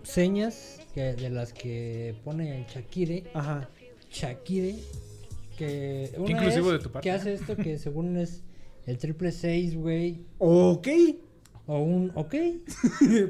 [0.02, 3.68] señas que, de las que pone Shakire, Ajá.
[4.10, 4.76] Shakire,
[5.56, 8.42] que una inclusivo es de tu parte, que hace esto que según es
[8.86, 10.88] el triple seis, güey, Ok.
[11.68, 12.34] O un ok.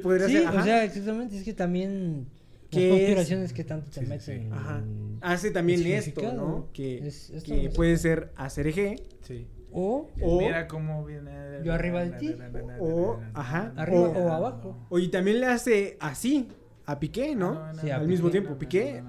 [0.03, 0.49] Podría Sí, ser.
[0.49, 2.93] o sea, exactamente, es que también las ¿Qué es?
[2.95, 4.43] conspiraciones que tanto te Sí, meten.
[4.45, 4.49] sí.
[4.53, 4.82] Ajá.
[5.20, 6.32] Hace también esto.
[6.32, 6.68] ¿no?
[6.72, 9.47] Que, Es- que puede ser ACRG Sí.
[9.70, 11.30] O o, Mira cómo viene.
[11.62, 12.34] Yo arriba de ti.
[12.80, 13.74] O- ajá.
[13.76, 14.86] arriba O- o abajo.
[14.89, 16.49] o y también le hace así
[16.86, 17.74] a Piqué, ¿no?
[17.74, 18.09] Sí, Al Piqué.
[18.09, 19.03] mismo tiempo, Piqué,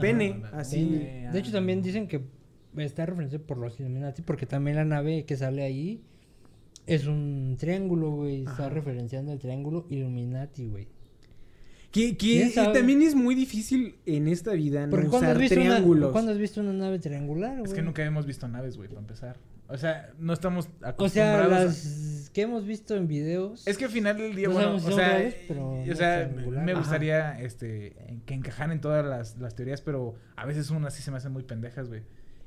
[0.00, 1.06] pene, así.
[1.32, 2.22] De hecho, también dicen que
[2.78, 6.02] está referencia por los Illuminati, porque también la nave que sale ahí
[6.86, 8.42] es un triángulo, güey.
[8.44, 10.88] Está referenciando el triángulo Illuminati, güey.
[11.92, 15.40] Que, ¿Quién que también es muy difícil en esta vida no Porque ¿cuándo has, usar
[15.40, 16.12] visto una, triángulos.
[16.12, 17.74] ¿cuándo has visto una nave triangular, Es güey?
[17.74, 19.36] que nunca hemos visto naves, güey, para empezar.
[19.68, 23.66] O sea, no estamos O sea, acostumbrados a- las que hemos visto en videos.
[23.66, 26.72] Es que al final del día, No bueno, o sea, reales, pero o sea, me
[26.72, 26.80] Ajá.
[26.80, 31.10] gustaría este que encajaran en todas las, las teorías, pero a veces unas sí se
[31.10, 32.02] me hacen muy pendejas, güey.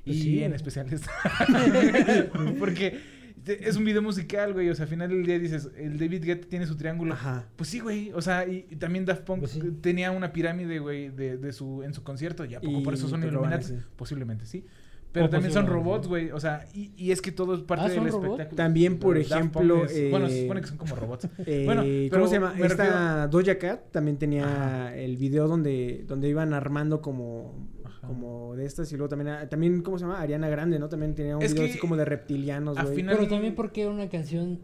[0.06, 0.56] Pues y sí, en güey.
[0.58, 1.12] especial esta.
[2.60, 3.00] Porque
[3.46, 4.70] es un video musical, güey.
[4.70, 7.14] O sea, al final del día dices, el David Guetta tiene su triángulo.
[7.14, 7.48] Ajá.
[7.56, 8.12] Pues sí, güey.
[8.14, 9.62] O sea, y, y también Daft Punk Pues sí.
[9.82, 12.46] tenía una pirámide, güey, de, de su, en su concierto.
[12.46, 13.74] ¿Y a poco Y por eso son Illuminati?
[13.96, 14.66] Posiblemente, sí.
[15.12, 16.30] Pero O también son robots, güey.
[16.30, 18.56] O sea, y, y es que todo es parte Ah, del espectáculo.
[18.56, 21.28] También, por ejemplo, es- Bueno, se eh, supone que son como robots.
[21.48, 22.54] Eh, Bueno, ¿Cómo pero se llama?
[22.60, 27.68] Esta Doja Cat también tenía el video donde, donde iban armando como.
[28.10, 30.20] Como de estas y luego también, también, ¿cómo se llama?
[30.20, 30.90] Ariana Grande, ¿no?
[30.90, 32.96] También tenía un Es video que así como de reptilianos, güey.
[32.96, 34.60] final- Pero también porque una canción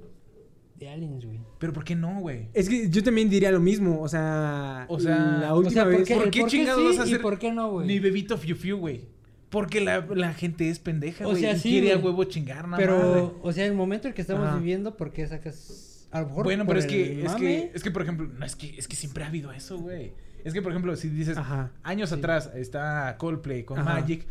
[0.80, 1.39] de aliens, güey.
[1.60, 2.50] Pero ¿por qué no, güey?
[2.54, 5.74] Es que yo también diría lo mismo, o sea, O sea, la o última o
[5.74, 6.08] sea, ¿por vez...
[6.08, 7.72] qué, ¿Por el qué por qué chingados sí vas a hacer y por qué no,
[7.72, 7.88] güey?
[7.88, 9.02] Ni bebito fiu fiu, güey.
[9.52, 11.41] Porque la, la gente es pendeja, O güey.
[11.41, 14.22] sea, y sí, quiere a huevo chingar nada Pero, o sea, el momento en que
[14.22, 14.58] estamos Ajá.
[14.58, 16.10] viviendo, ¿por qué sacas?
[16.12, 18.28] A lo mejor Bueno, por pero es el que, es que, es que, por ejemplo,
[18.38, 20.12] no, es que, es que siempre ha habido eso, güey.
[20.46, 21.72] Es que, por ejemplo, si dices, Ajá.
[21.84, 22.16] años Sí.
[22.16, 23.96] atrás está Coldplay con Ajá.
[23.96, 24.26] Magic.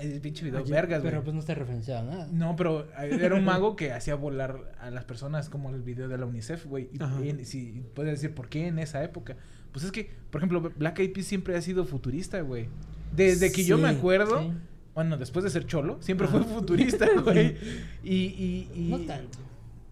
[0.00, 1.12] El pinche video, vergas, güey.
[1.12, 2.28] Pero pues no está referenciado a nada.
[2.32, 6.18] No, pero era un mago que hacía volar a las personas como el video de
[6.18, 6.88] la UNICEF, güey.
[7.22, 9.36] Y, y si puedes decir por qué en esa época.
[9.72, 12.68] Pues es que, por ejemplo, Black Eyed Peas siempre ha sido futurista, güey.
[13.14, 14.52] Desde que yo me acuerdo, sí.
[14.94, 16.38] bueno, después de ser cholo, siempre Ajá.
[16.38, 17.56] fue futurista, güey.
[18.02, 19.38] Y, y, y- No tanto.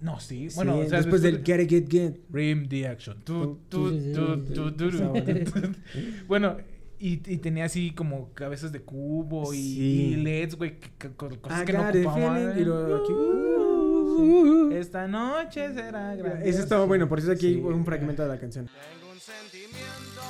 [0.03, 0.51] No, sí.
[0.51, 2.21] Sí, Bueno, o sea, después del de- Get It, Get Get.
[2.31, 3.17] Rim the action.
[3.25, 3.33] Sí,
[3.71, 5.45] sí, sí,
[5.95, 6.15] sí.
[6.27, 6.57] Bueno,
[6.99, 9.81] y, y tenía así como cabezas de cubo y, Sí.
[9.81, 10.79] y LEDs, güey,
[11.17, 12.59] cosas I que no ocupaban.
[12.59, 13.13] y luego aquí,
[14.15, 16.49] Uh, Esta noche será grande.
[16.49, 17.61] Ese estaba bueno, por eso aquí hay Sí.
[17.61, 18.67] un fragmento de la canción.
[18.67, 20.21] Tengo un sentimiento.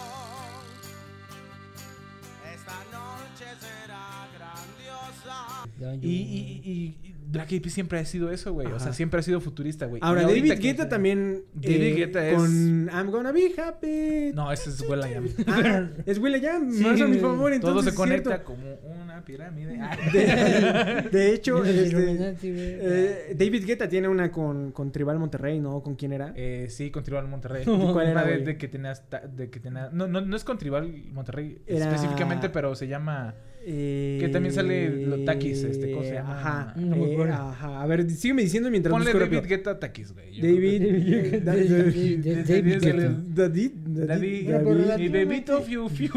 [2.54, 5.98] Esta noche será grandiosa.
[6.00, 8.66] Y, y- y Black Eyed Peas siempre ha sido eso, güey.
[8.68, 10.00] O sea, siempre ha sido futurista, güey.
[10.04, 11.44] Ahora, David que- Guetta también.
[11.54, 14.32] David eh, Guetta es- Con I'm gonna be happy.
[14.34, 15.28] No, ese es Will I Am.
[15.46, 17.82] Ah, es Will Jam, Sí, más a mi favor, entonces.
[17.84, 18.44] Todo se conecta cierto.
[18.44, 19.78] como una pirámide.
[19.80, 19.96] Ah.
[20.12, 25.82] De, de hecho, Los este, eh, David Guetta tiene una con, con Tribal Monterrey, ¿no?
[25.82, 26.32] ¿Con quién era?
[26.36, 27.62] Eh, sí, con Tribal Monterrey.
[27.66, 30.44] ¿Y cuál era, de, de que tenías, ta- de que tenía, no, no, no es
[30.44, 35.92] con Tribal Monterrey Era- específicamente, pero se llama, Eh, que también sale lo- Takis, este,
[35.92, 36.38] ¿cómo se llama?
[36.40, 37.82] Ajá, No eh, ajá.
[37.82, 39.48] A ver, sígueme diciendo mientras ponle busco David rápido.
[39.56, 40.40] Guetta Takis, güey.
[40.40, 42.96] David, David David- da- David- David David Guetta.
[43.34, 46.10] David, David, David, Pero por David, la- y Bebito Fiu Fiu.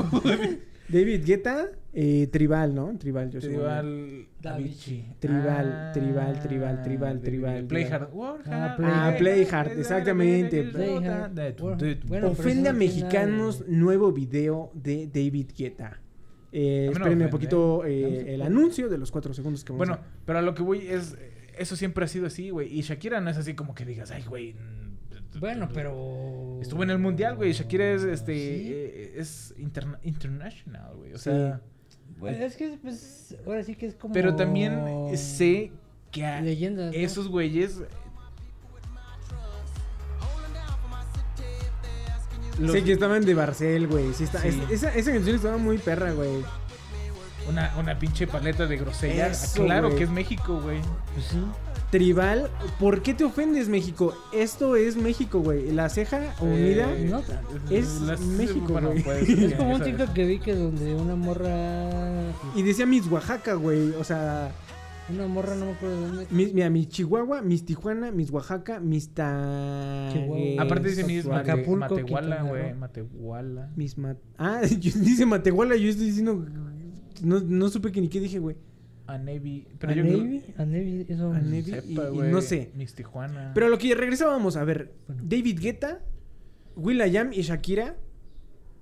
[0.88, 2.96] David Guetta, eh, Tribal, ¿no?
[3.00, 3.40] Tribal, yo.
[3.40, 5.04] Tribal Davichi.
[5.20, 7.92] Tribal, tribal, tribal, tribal, tribal, tribal.
[7.94, 8.14] Hard.
[8.14, 8.74] Work Ah.
[8.78, 9.18] Play Ah, Hard.
[9.18, 10.64] Play Hard, exactamente.
[10.66, 11.34] Play Hard.
[11.34, 16.00] Bueno, bueno, pero Ofende eso a no tiene mexicanos, nuevo video de David Guetta.
[16.58, 20.02] Eh, espérenme un poquito eh, se el anuncio de los cuatro segundos que vamos Bueno,
[20.26, 21.18] pero a lo que voy es.
[21.58, 22.68] Eso siempre ha sido así, güey.
[22.78, 24.54] Y Shakira no es así como que digas, ay, güey.
[24.54, 26.60] mm, Bueno, pero.
[26.62, 27.52] Estuvo en el mundial, güey.
[27.52, 28.70] Shakira es, este, Sí.
[28.74, 31.14] eh, es interna- international, güey.
[31.14, 31.62] O sea,
[32.26, 34.14] Es que, pues, ahora sí que es como.
[34.14, 34.80] pero también
[35.18, 35.72] sé
[36.12, 36.94] que a Leyendas.
[36.94, 36.98] ¿no?
[36.98, 37.82] esos güeyes.
[42.60, 44.14] Los- Sé que estaban de Barcel, güey.
[44.14, 44.48] Sí está, Sí.
[44.50, 46.44] es- esa, esa canción estaba muy perra, güey.
[47.48, 49.28] una, una pinche paleta de grosería.
[49.28, 50.80] Eso, claro que es México, güey.
[51.14, 51.38] Pues sí.
[51.92, 52.50] Tribal,
[52.80, 54.16] ¿por qué te ofendes, México?
[54.34, 55.72] Esto es México, güey.
[55.72, 56.92] La ceja unida.
[56.92, 57.22] Eh, No.
[57.70, 59.04] Es México, güey.
[59.04, 62.32] pues, Es como un TikTok que vi que donde una morra.
[62.56, 63.92] Y decía Miss Oaxaca, güey.
[63.92, 64.52] O sea,
[65.08, 66.28] Una morra, no me acuerdo de dónde.
[66.32, 70.10] mis, mira, mis Chihuahua, mis Tijuana, mis Oaxaca, mis ta...
[70.12, 70.38] Chihuahua.
[70.40, 71.26] eh, Aparte dice mis.
[71.28, 72.74] Mate- Acapulco, Matehuala, güey.
[72.74, 73.72] Matehuala.
[73.76, 73.96] Mis
[74.38, 76.44] Ah, yo- dice Matehuala, yo estoy diciendo...
[77.24, 78.58] No, no supe que ni qué dije, güey.
[79.08, 79.68] A Navy.
[79.78, 80.44] Pero ¿A yo Navy?
[80.58, 81.06] ¿A Navy?
[81.08, 81.32] Eso.
[81.32, 81.62] A Navy.
[81.64, 82.72] Sepa, y- y no sé.
[82.76, 83.52] Mis Tijuana.
[83.54, 84.92] Pero a lo que regresábamos, a ver.
[85.08, 85.22] Bueno.
[85.24, 86.00] David Guetta,
[86.76, 87.96] Will.i.am y Shakira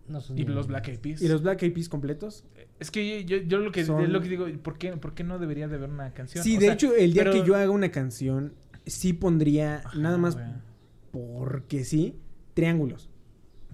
[0.08, 1.22] No son Y los Black Eyed Peas.
[1.22, 2.44] y los Black Eyed Peas completos.
[2.80, 5.40] Es que yo, yo lo que Son- lo que digo, ¿por qué, ¿por qué no
[5.40, 6.44] debería de haber una canción?
[6.44, 8.54] Sí, O de sea, hecho, el día pero- que yo haga una canción,
[8.86, 10.38] sí pondría Ajá, nada más
[11.12, 12.16] porque sí,
[12.54, 13.10] triángulos.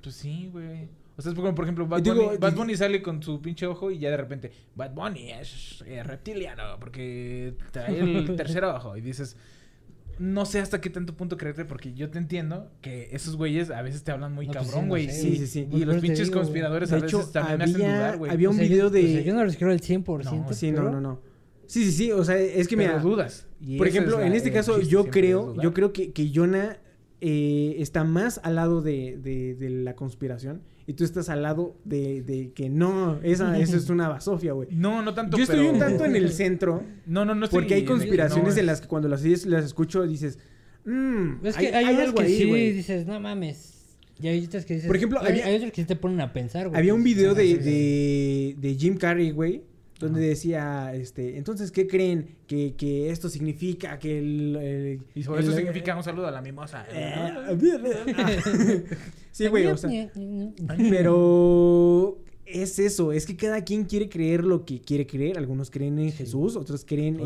[0.01, 0.89] Pues sí, güey.
[1.17, 3.41] O sea, es como, por ejemplo, Bad digo, Bunny, Bad di- Bunny sale con su
[3.41, 8.63] pinche ojo y ya de repente, Bad Bunny es eh, reptiliano porque trae el tercer
[8.63, 8.95] ojo.
[8.95, 9.36] Y dices,
[10.20, 13.82] no sé hasta qué tanto punto creerte porque yo te entiendo que esos güeyes a
[13.82, 15.07] veces te hablan muy No, pues sí, cabrón, no güey.
[15.07, 15.67] sé, Sí, sí, sí.
[15.72, 18.32] Y los pinches digo, conspiradores De a hecho, veces también me hacen había- dudar, güey.
[18.32, 20.36] había un O sea, video de- o sea, yo no les creo al 100%.
[20.47, 21.22] No, Sí, no, pero- no, no.
[21.65, 23.47] Sí, sí, sí, o sea, es que mira, dudas.
[23.61, 26.78] Y por ejemplo, es la- en este caso yo creo, yo creo que, que Yona
[27.22, 31.75] eh, está más al lado de, de- de la conspiración y tú estás al lado
[31.85, 34.69] de, de que no, esa, esa es una basofia, güey.
[34.71, 37.59] No, no tanto, Yo estoy pero- un tanto en el centro No, no, no estoy
[37.59, 40.39] porque hay en el- conspiraciones no, en las que cuando las, las escucho dices,
[40.85, 42.71] "Mm, Es hay, que hay, hay algo que ahí, sí güey".
[42.73, 43.75] dices, no mames.
[44.21, 44.87] Y hay otras que dices.
[44.87, 46.77] Por ejemplo, hay, había- hay otras que sí te ponen a pensar, güey.
[46.79, 49.61] Había un video "Ah, de, de, de Jim Carrey, güey,
[49.99, 53.99] donde decía, este, entonces, ¿qué creen que, que esto significa?
[53.99, 54.55] Que el...
[54.55, 56.85] el- Y sobre el- eso significa un saludo a la mimosa.
[56.91, 57.37] Eh,
[59.31, 60.09] sí, güey, o sea,
[60.89, 65.37] pero es eso, es que cada quien quiere creer lo que quiere creer.
[65.37, 67.19] Algunos creen en Jesús, otros creen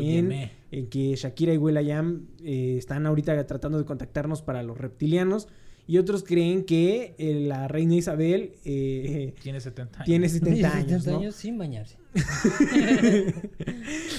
[0.70, 5.48] en, que Shakira y Will.i.am eh, están ahorita tratando de contactarnos para los reptilianos.
[5.86, 10.04] Y otros creen que eh, la reina Isabel eh, Tiene 70 años.
[10.06, 11.18] tiene Tiene 70 años, 70 ¿no?
[11.18, 11.96] años sin bañarse.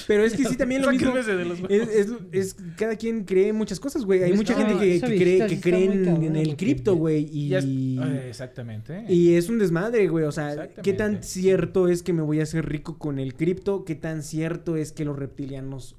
[0.06, 1.06] Pero es que sí, también lo mismo.
[1.12, 4.22] Sáquenmese de los Es, es- es- cada quien cree muchas cosas, güey.
[4.22, 7.28] Hay Es mucha gente que, cree, que cree en, el cripto, güey.
[7.32, 9.04] Y, es- eh, exactamente.
[9.08, 10.24] y es un desmadre, güey.
[10.24, 13.84] O sea, ¿qué tan cierto es que me voy a hacer rico con el cripto?
[13.84, 15.96] ¿Qué tan cierto es que los reptilianos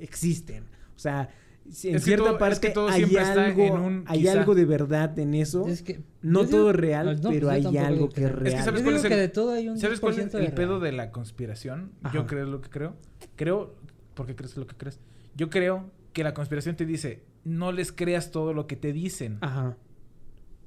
[0.00, 0.64] existen?
[0.96, 1.28] O sea,
[1.66, 4.04] en Es que cierta todo- es parte que todo hay, siempre está algo, en un
[4.08, 4.32] hay quizá.
[4.32, 5.66] algo de verdad en eso.
[5.68, 8.46] Es que, No todo es real, no, pero hay algo que es real.
[8.48, 10.18] Es que ¿sabes Yo cuál es que el- de todo hay un ¿Sabes cuál es
[10.32, 10.82] 10% el de pedo real.
[10.82, 11.92] de la conspiración?
[12.02, 12.14] Ajá.
[12.14, 12.96] Yo creo lo que creo.
[13.36, 13.74] Creo,
[14.14, 14.98] ¿por qué crees lo que crees?
[15.36, 19.38] Yo creo que la conspiración te dice, no les creas todo lo que te dicen.
[19.40, 19.76] Ajá.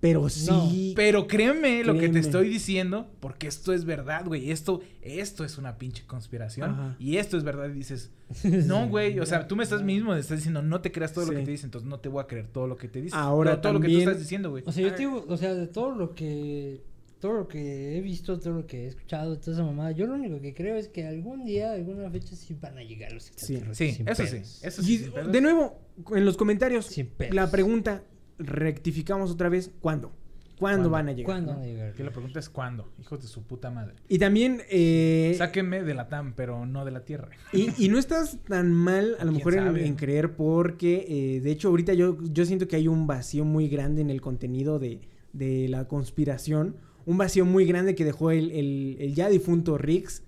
[0.03, 0.91] Pero sí.
[0.97, 4.51] Pero créeme lo que te estoy diciendo, porque esto es verdad, güey.
[4.51, 6.71] Esto, esto es una pinche conspiración.
[6.71, 6.95] Ajá.
[6.99, 7.69] Y esto es verdad.
[7.69, 8.11] Y dices,
[8.43, 9.17] no, güey.
[9.21, 11.37] O sea, tú me estás mismo, me estás diciendo, no te creas todo lo Sí.
[11.37, 11.67] que te dicen.
[11.67, 13.17] Entonces no te voy a creer todo lo que te dicen.
[13.17, 14.63] Ahora No, todo lo que tú estás diciendo, güey.
[14.67, 16.81] O sea, yo te digo, o sea, de todo lo que
[17.21, 20.15] todo lo que he visto, todo lo que he escuchado, toda esa mamada, yo lo
[20.15, 23.77] único que creo es que algún día, alguna fecha sí van a llegar los extraterrestres.
[23.77, 24.35] Sí, sin eso sí.
[24.67, 24.97] Eso Y sí.
[24.97, 25.31] sin pedos.
[25.31, 25.79] de nuevo,
[26.13, 27.33] en los comentarios, Sin pedos.
[27.33, 28.03] la pregunta,
[28.39, 30.11] rectificamos otra vez, ¿cuándo?
[30.59, 30.89] ¿Cuándo, ¿Cuándo?
[30.91, 31.25] van a llegar?
[31.25, 31.89] ¿Cuándo van a llegar?
[31.89, 33.95] Aquí la pregunta es cuándo, hijos de su puta madre.
[34.07, 37.29] Y también, eh, Sáquenme de la TAM, pero no de la Tierra.
[37.51, 41.51] y, y no estás tan mal a lo ¿Quién mejor en, creer porque, eh, de
[41.51, 45.01] hecho, ahorita yo, yo siento que hay un vacío muy grande en el contenido de,
[45.33, 46.75] de la conspiración,
[47.05, 50.23] un vacío muy grande que dejó el, el- el ya difunto Riggs.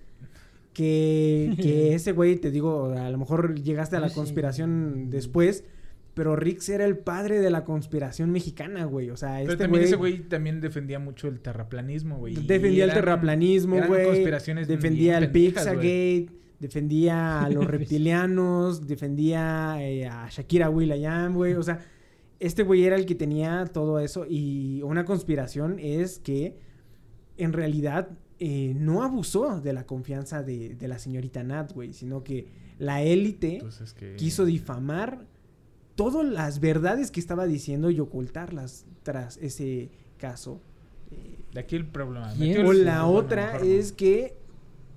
[0.74, 4.14] Que, que ese güey, te digo, a lo mejor llegaste a la Sí.
[4.16, 5.64] conspiración después,
[6.16, 9.10] pero Riggs era el padre de la conspiración mexicana, güey.
[9.10, 12.34] O sea, Pero este también güey ese güey también defendía mucho el terraplanismo, güey.
[12.34, 14.06] defendía el terraplanismo, eran güey.
[14.06, 15.30] conspiraciones Defendía el.
[15.30, 21.52] Pizzagate, defendía a los reptilianos, defendía eh, a Shakira Will.i.am, güey.
[21.52, 21.84] O sea,
[22.40, 24.24] este güey era el que tenía todo eso.
[24.26, 26.56] Y una conspiración es que
[27.36, 28.08] en realidad
[28.38, 31.92] eh, no abusó de la confianza de, de la señorita Nat, güey.
[31.92, 32.46] Sino que
[32.78, 33.62] la élite
[33.98, 34.16] que...
[34.16, 35.26] quiso difamar
[35.96, 40.60] todas las verdades que estaba diciendo y ocultarlas tras ese caso.
[41.10, 42.32] Eh, De aquí el problema.
[42.64, 43.72] O el- la otra mejor no.
[43.72, 44.36] es que.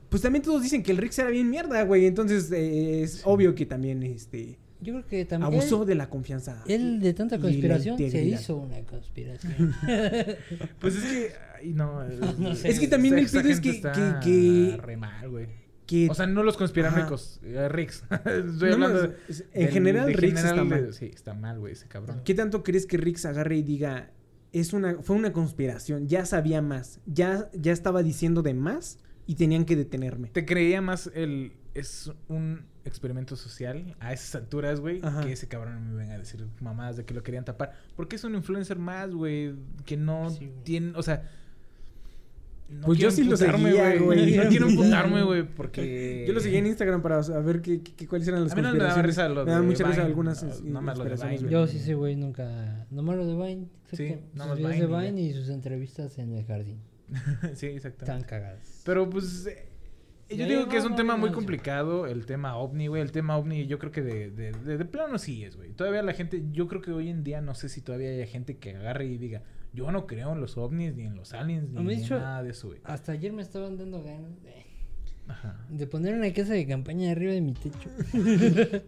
[0.10, 2.06] Pues también todos dicen que el Rix era bien mierda, güey.
[2.06, 6.10] Entonces eh, es obvio que también este Yo creo que también abusó él, de la
[6.10, 6.64] confianza.
[6.68, 9.76] él de tanta conspiración se hizo una conspiración.
[10.80, 11.32] Pues es que...
[11.60, 12.04] Ay, no.
[12.40, 12.70] No sé.
[12.70, 15.46] Es que también el pedo es que- está que- que- re mal, güey.
[15.90, 18.04] Que O sea, no los conspiranoicos, eh, Rix.
[18.26, 19.08] Estoy No, hablando...
[19.08, 20.94] no, es- en del- general, de Rix está de- mal.
[20.94, 22.22] Sí, está mal, güey, ese cabrón.
[22.24, 24.12] ¿Qué tanto crees que Rix agarre y diga
[24.52, 29.34] es una fue una conspiración, ya sabía más, ya ya estaba diciendo de más y
[29.34, 30.28] tenían que detenerme?
[30.30, 31.54] Te creía más el...
[31.74, 36.46] Es un experimento social a esas alturas, güey, que ese cabrón me venga a decir
[36.62, 37.74] mamadas de que lo querían tapar.
[37.96, 40.94] Porque es un influencer más, güey, que no Sí, tiene...
[40.96, 41.30] O sea...
[42.70, 44.38] No Pues yo quiero sí lo seguía, güey.
[44.38, 46.24] No quiero emputarme, güey, porque...
[46.28, 48.72] Yo lo seguí en Instagram para saber qué, qué- cuáles eran las A mí no
[48.74, 49.16] me daba conspiraciones.
[49.18, 51.38] risa lo me da mucha risa Vine, algunas no, más lo de Vine.
[51.40, 51.50] güey.
[51.52, 52.86] Yo sí, ese güey nunca.
[52.92, 53.68] Nomás lo de Vine.
[53.92, 54.30] Sí, exacto.
[54.36, 55.28] nada Sus más videos de Vine y.
[55.30, 56.80] Vine sus entrevistas en el jardín.
[57.56, 58.06] sí, exactamente.
[58.06, 58.84] Tan cagadas.
[58.86, 59.66] Pero pues eh,
[60.38, 61.36] yo digo que es un no, tema no, muy no.
[61.36, 63.02] complicado, el tema ovni, güey.
[63.02, 65.72] El tema ovni yo creo que de, de, de, de plano sí es, güey.
[65.72, 68.58] Todavía la gente, yo creo que hoy en día no sé si todavía hay gente
[68.58, 69.42] que agarre y diga,
[69.74, 72.68] yo no creo en los ovnis, ni en los aliens, ni en nada de eso,
[72.70, 72.80] güey.
[72.84, 74.66] Hasta ayer me estaban dando ganas de,
[75.28, 75.58] Ajá.
[75.70, 77.90] de poner una casa de campaña arriba de mi techo.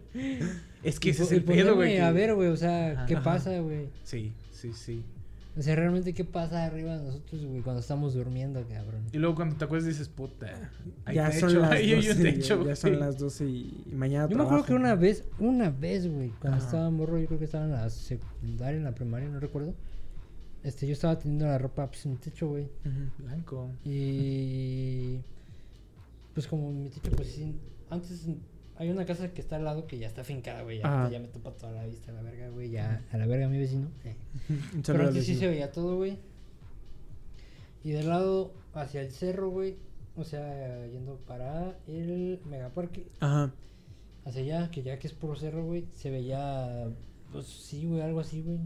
[0.82, 1.98] Es que Y ese es el pedo, güey.
[1.98, 3.22] A ver, güey, o sea, ¿qué Ajá.
[3.22, 3.88] pasa, güey?
[4.02, 5.04] Sí, sí, sí.
[5.56, 9.02] O sea, realmente, ¿qué pasa arriba de nosotros, güey, cuando estamos durmiendo, cabrón?
[9.12, 10.46] Y luego cuando te acuerdas dices, puta,
[11.04, 13.44] hay ya techo, son las ahí hay un 12, techo, ya, ya son las 12
[13.44, 14.66] y, y mañana Yo me acuerdo trabajo.
[14.66, 16.66] que una vez, una vez, güey, cuando Ajá.
[16.66, 19.74] estaba morro, yo creo que estaba en la secundaria, en la primaria, no recuerdo.
[20.64, 22.64] Este, yo estaba teniendo la ropa pues, en mi techo, güey.
[22.64, 23.24] Ujú.
[23.24, 23.70] Blanco.
[23.84, 25.18] Y
[26.34, 27.54] pues como mi techo, pues sí,
[27.90, 28.26] antes
[28.76, 30.78] hay una casa que está al lado que ya está fincada, güey.
[30.78, 32.70] Ya, ya me topa toda la vista a la verga, güey.
[32.70, 33.88] Ya a la verga mi vecino.
[34.04, 34.14] eh.
[34.86, 36.18] Pero antes sí se veía todo, güey.
[37.84, 39.76] Y del lado hacia el cerro, güey.
[40.16, 43.06] O sea, yendo para el megaparque.
[43.20, 43.52] Ajá.
[44.24, 45.86] Hacia allá, que ya que es puro cerro, güey.
[45.96, 46.88] Se veía.
[47.32, 48.58] Pues sí, güey, algo así, güey.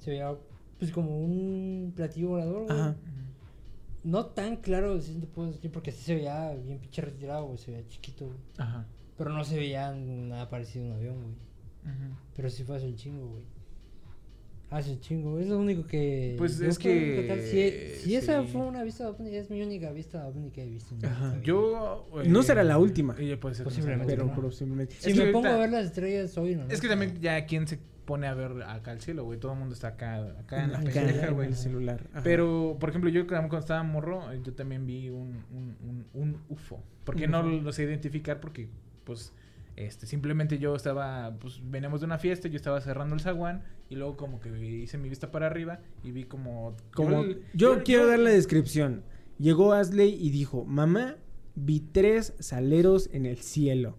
[0.00, 0.34] Se veía,
[0.78, 2.78] pues como un platillo volador, güey.
[2.78, 2.96] Ajá.
[4.04, 7.58] No tan claro, sí te puedo decir, porque sí se veía bien pinche retirado, güey.
[7.58, 8.38] Se veía chiquito, güey.
[8.58, 8.86] Ajá.
[9.18, 11.34] Pero no se veía nada parecido a un avión, güey.
[12.36, 13.42] Pero sí fue hace un chingo, güey.
[14.68, 16.34] Hace un chingo, es lo único que.
[16.38, 17.96] Pues es que-.
[18.00, 20.94] Si, si esa fue una vista ovni, es mi única vista ovni que he visto.
[21.04, 21.40] Ajá.
[21.42, 22.08] Yo.
[22.22, 23.14] eh, No será la última.
[23.18, 24.96] ella puede ser Posiblemente, Pero, simplemente.
[24.98, 26.66] Si es me pongo a ver las estrellas hoy, no.
[26.68, 29.38] Es que también ya quien se pone a ver acá al cielo, güey.
[29.38, 31.48] Todo el mundo está acá, acá en la pendeja, en güey.
[31.48, 32.06] el celular.
[32.12, 32.22] Ajá.
[32.24, 36.40] Pero, por ejemplo, yo cuando estaba morro, eh, yo también vi un, un, un, un
[36.48, 36.82] UFO.
[37.04, 38.68] Porque no lo sé identificar porque,
[39.04, 39.32] pues,
[39.76, 43.96] este, simplemente yo estaba, pues, veníamos de una fiesta, yo estaba cerrando el zaguán y
[43.96, 46.74] luego como que hice mi vista para arriba y vi como...
[46.94, 49.02] Como, el- yo, quiero dar la descripción.
[49.38, 51.16] Llegó Asley y dijo, mamá,
[51.54, 53.98] vi tres saleros en el cielo.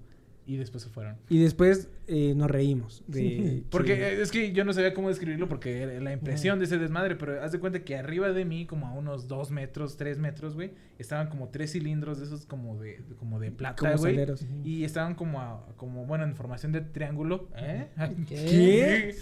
[0.50, 1.18] Y después se fueron.
[1.30, 3.04] Y después eh, nos reímos.
[3.06, 6.64] De, Porque que- eh, es que yo no sabía cómo describirlo porque la impresión de
[6.66, 9.98] ese desmadre, pero haz de cuenta que arriba de mí, como a unos dos metros,
[9.98, 14.14] tres metros, güey, estaban como tres cilindros de esos como de, como de plata, güey.
[14.14, 14.46] saleros.
[14.64, 17.50] Y estaban como, a- como, bueno, en formación de triángulo.
[17.58, 17.88] ¿Eh?
[18.30, 19.16] ¿Qué?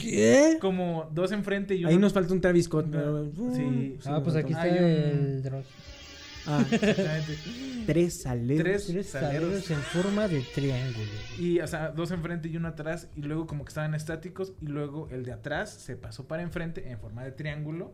[0.00, 0.56] ¿Qué?
[0.62, 1.90] Como dos enfrente y uno...
[1.90, 2.86] Ahí nos falta un Travis Scott.
[2.90, 3.98] Pero- Sí.
[4.06, 5.62] Ah, pues aquí está el dron.
[6.46, 7.38] Ah, Exactamente.
[7.86, 8.64] tres saleros.
[8.64, 9.48] Tres Tres saleros.
[9.64, 11.10] saleros en forma de triángulo.
[11.38, 13.08] Y, o sea, dos enfrente y uno atrás.
[13.16, 14.52] Y luego como que estaban estáticos.
[14.60, 17.92] Y luego el de atrás se pasó para enfrente en forma de triángulo.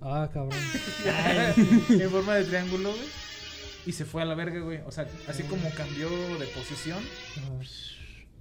[0.00, 0.58] Ah, cabrón.
[1.88, 3.02] en forma de triángulo, güey.
[3.86, 4.80] Y se fue a la verga, güey.
[4.86, 6.08] O sea, así como cambió
[6.38, 6.98] de posición.
[7.38, 7.50] Ajá.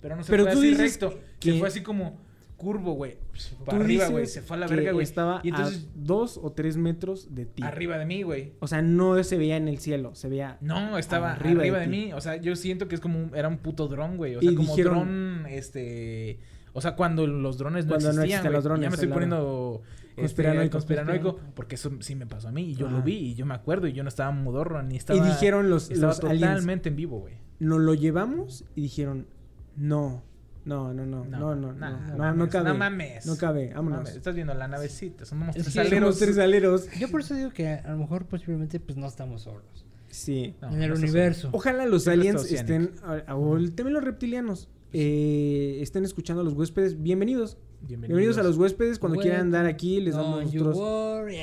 [0.01, 1.19] Pero no se Pero fue así dices recto.
[1.39, 2.19] que- Se fue así como
[2.61, 3.17] curvo, güey.
[3.57, 4.25] Tú Para arriba, dices güey.
[4.27, 5.03] Se fue a la que verga, güey.
[5.03, 7.63] Estaba Y entonces, a dos o tres metros de ti.
[7.63, 8.53] arriba de mí, güey.
[8.59, 10.57] O sea, no se veía en el cielo, se veía...
[10.61, 12.13] No, estaba Arriba arriba, de mí.
[12.13, 14.35] O sea, yo siento que es como un, era un puto dron, güey.
[14.35, 14.93] O Y sea, como dijeron-
[15.41, 16.39] dron, este.
[16.73, 18.37] O sea, cuando los drones no Cuando no existían.
[18.37, 19.15] existían los drones, ya me estoy claro.
[19.19, 19.81] poniendo
[20.11, 20.71] este, Conspiranoico.
[20.71, 22.97] conspiranoico, porque eso sí me pasó a mí y yo Ajá.
[22.97, 25.19] lo vi y yo me acuerdo y yo no estaba mudorro ni estaba.
[25.19, 27.33] y dijeron los, estaba los aliens, totalmente en vivo, güey.
[27.59, 29.27] nos lo llevamos y dijeron,
[29.75, 30.23] no,
[30.65, 32.69] no, no, no, no, no, no, nah, no, no, mames, cabe.
[32.69, 33.25] No mames.
[33.25, 33.99] No cabe, No vámonos.
[33.99, 35.99] mames, Estás viendo la navecita, somos Es tres aleros.
[36.15, 36.87] Somos tres aleros.
[36.99, 39.85] Yo por eso digo que a lo mejor posiblemente pues no estamos solos.
[40.09, 40.55] Sí.
[40.61, 41.49] No, en el universo.
[41.53, 46.53] Ojalá los aliens estén, a- o el- también los reptilianos, eh, estén escuchando a los
[46.53, 47.01] huéspedes.
[47.01, 47.57] Bienvenidos.
[47.81, 48.99] Bienvenidos a los huéspedes.
[48.99, 49.31] Cuando Welcome.
[49.31, 50.77] quieran dar aquí, les Don't damos you nosotros...
[50.77, 51.37] worry.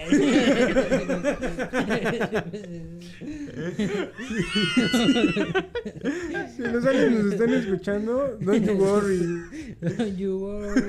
[6.57, 9.77] Si los aliens nos están escuchando, don't you worry.
[9.81, 10.83] Don't you worry.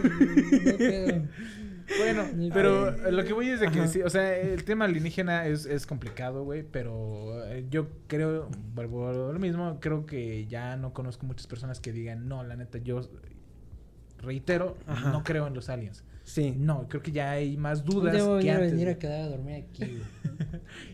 [1.19, 1.27] No.
[1.97, 5.65] Bueno, pero lo que voy es de que sí, o sea, el tema alienígena es,
[5.65, 10.93] es complicado, güey, pero eh, yo creo, vuelvo a lo mismo, creo que ya no
[10.93, 13.01] conozco muchas personas que digan, no, la neta, yo
[14.21, 15.11] reitero, Ajá.
[15.11, 16.03] no creo en los aliens.
[16.23, 16.53] Sí.
[16.55, 18.71] No, creo que ya hay más dudas a que antes.
[18.71, 19.83] venir a quedar a dormir aquí.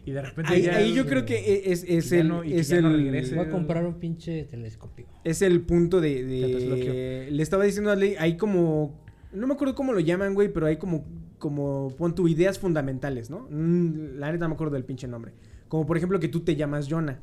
[0.06, 0.78] Y de repente Ahí, ya...
[0.78, 3.36] ahí yo creo que e, es, es ya el, no- que es, no el regrese.
[3.36, 5.06] Voy a comprar un pinche telescopio.
[5.24, 8.98] es el punto de, de- le estaba diciendo a Ley, hay como
[9.34, 11.06] no me acuerdo cómo lo llaman, güey, pero hay como
[11.38, 13.48] como pon tu ideas fundamentales, ¿no?
[13.52, 15.34] Mm, La neta no me acuerdo del pinche nombre.
[15.68, 17.20] Como por ejemplo que tú te llamas Jonah.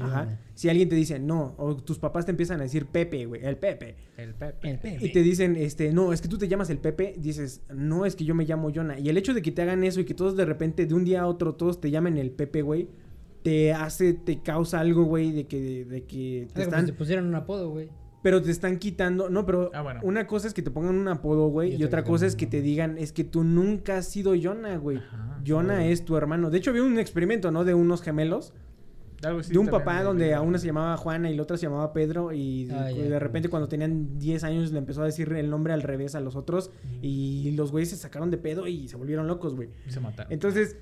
[0.00, 0.38] Ajá.
[0.54, 3.56] Si alguien te dice, "No", o tus papás te empiezan a decir Pepe, güey, el
[3.56, 3.96] Pepe.
[4.16, 4.70] El Pepe.
[4.70, 5.06] El Pepe.
[5.06, 8.14] Y te dicen, este, no, es que tú te llamas el Pepe, dices, no, es
[8.16, 8.98] que yo me llamo Jonah.
[8.98, 11.04] Y el hecho de que te hagan eso y que todos de repente, de un
[11.04, 12.88] día a otro, todos te llamen el Pepe, güey,
[13.42, 16.98] te hace, te causa algo, güey, de que, de que te como están, si te
[16.98, 17.88] pusieran un apodo, güey.
[18.22, 20.00] pero te están quitando, no, pero Ah, bueno.
[20.02, 22.60] una cosa es que te pongan un apodo, güey, y, otra cosa es que te
[22.60, 25.00] digan, es que tú nunca has sido Jonah, güey.
[25.46, 26.50] Jonah es tu hermano.
[26.50, 27.64] De hecho, había un experimento, ¿no?
[27.64, 28.52] De unos gemelos.
[29.22, 31.42] Algo así de un también papá de- donde a una se llamaba Juana y la
[31.42, 33.02] otra se llamaba Pedro y de, Ah, ya.
[33.02, 36.20] de repente cuando tenían 10 años le empezó a decir el nombre al revés a
[36.20, 36.70] los otros
[37.02, 39.68] y los güeyes se sacaron de pedo y se volvieron locos, güey.
[39.86, 40.32] Y se mataron.
[40.32, 40.76] Entonces,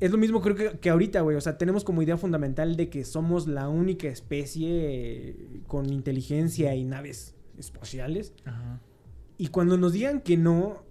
[0.00, 1.36] es lo mismo creo que, que ahorita, güey.
[1.36, 5.36] O sea, tenemos como idea fundamental de que somos la única especie
[5.68, 8.32] con inteligencia y naves espaciales.
[8.44, 8.80] Ajá.
[9.38, 10.82] Y cuando nos digan que no,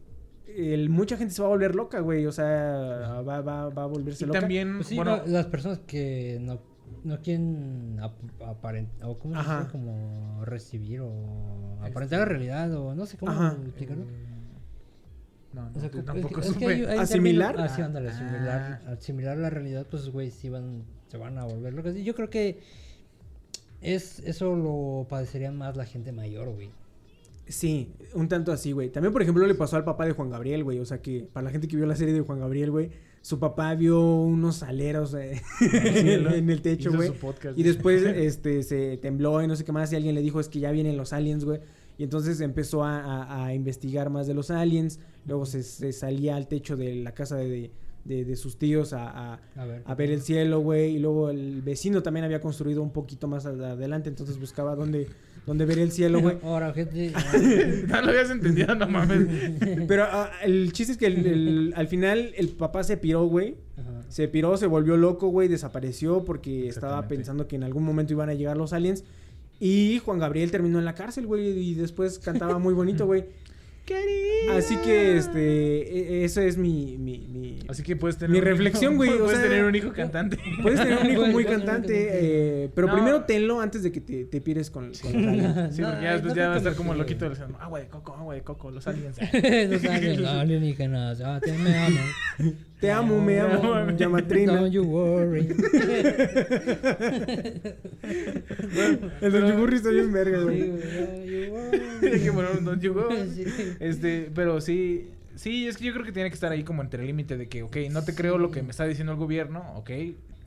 [0.47, 2.25] el- mucha gente se va a volver loca, güey.
[2.25, 4.39] O sea, va, va, va a volverse Y loca.
[4.39, 6.59] también, Pues sí, bueno, no, las personas que no,
[7.03, 7.99] no quieren
[8.45, 9.59] aparentar, o cómo se Ajá.
[9.59, 11.11] dice, como recibir o
[11.81, 13.31] aparentar la realidad, o no sé cómo
[13.65, 14.05] explicarlo.
[15.53, 16.73] no, no, O sea, tú tampoco es que- es que supe.
[16.73, 17.55] hay- hay ¿Asimilar?
[17.55, 18.11] también- Ah, sí, ándale, ah.
[18.13, 21.95] asimilar, asimilar la realidad, pues, güey, sí van, se van a volver locos.
[21.95, 22.59] Y yo creo que
[23.81, 26.69] es, eso lo padecería más la gente mayor, güey.
[27.47, 28.89] Sí, un tanto así, güey.
[28.89, 30.79] También, por ejemplo, le pasó al papá de Juan Gabriel, güey.
[30.79, 32.89] O sea, que para la gente que vio la serie de Juan Gabriel, güey,
[33.23, 37.09] su papá vio unos aleros eh, en el techo, güey.
[37.55, 39.91] Y después este, se tembló y no sé qué más.
[39.91, 41.59] Y alguien le dijo, es que ya vienen los aliens, güey.
[41.97, 44.99] Y entonces empezó a, a- a investigar más de los aliens.
[45.25, 47.71] Luego se, se salía al techo de la casa de,
[48.03, 49.83] de- de sus tíos a, a- ver.
[49.95, 50.95] ver el cielo, güey.
[50.95, 54.09] Y luego el vecino también había construido un poquito más ad- adelante.
[54.09, 55.07] Entonces buscaba dónde,
[55.45, 56.37] dónde ver el cielo, güey.
[56.43, 57.11] Ahora, gente.
[57.87, 59.27] no lo habías entendido, no mames.
[59.87, 63.55] Pero ah, el chiste es que el- el- al final el papá se piró, güey.
[63.77, 64.03] Ajá.
[64.09, 65.47] Se piró, se volvió loco, güey.
[65.47, 69.03] Desapareció porque estaba pensando que en algún momento iban a llegar los aliens.
[69.59, 71.47] Y Juan Gabriel terminó en la cárcel, güey.
[71.47, 73.25] Y después cantaba muy bonito, güey.
[74.51, 78.95] Así que, este, e- esa es mi, mi, mi- Así que puedes tener Mi reflexión,
[78.95, 80.37] güey, o Puedes sea- tener un hijo cantante.
[80.61, 82.93] Puedes tener un hijo muy cantante, eh, pero No.
[82.93, 85.75] primero tenlo antes de que te, te pires con, con los aliens.
[85.75, 87.87] Sí, No, porque ya después no ya va a estar como loquito diciendo, agua de
[87.87, 89.17] coco, agua de coco, los aliens.
[89.33, 91.99] Los aliens, alienígenas, ah, te me amo.
[92.83, 94.57] Te amo, me amo, llamatrina.
[94.57, 95.47] Don't you worry.
[99.21, 100.69] El de Yugurri está bien verga, güey.
[100.69, 101.79] güey, don't you worry.
[102.11, 103.07] Hay que poner un go.
[103.33, 103.45] Sí.
[103.79, 106.99] Este, pero sí, sí, es que yo creo que tiene que estar ahí como entre
[106.99, 109.63] el límite de que, ok, no te creo lo que me está diciendo el gobierno,
[109.75, 109.89] ok,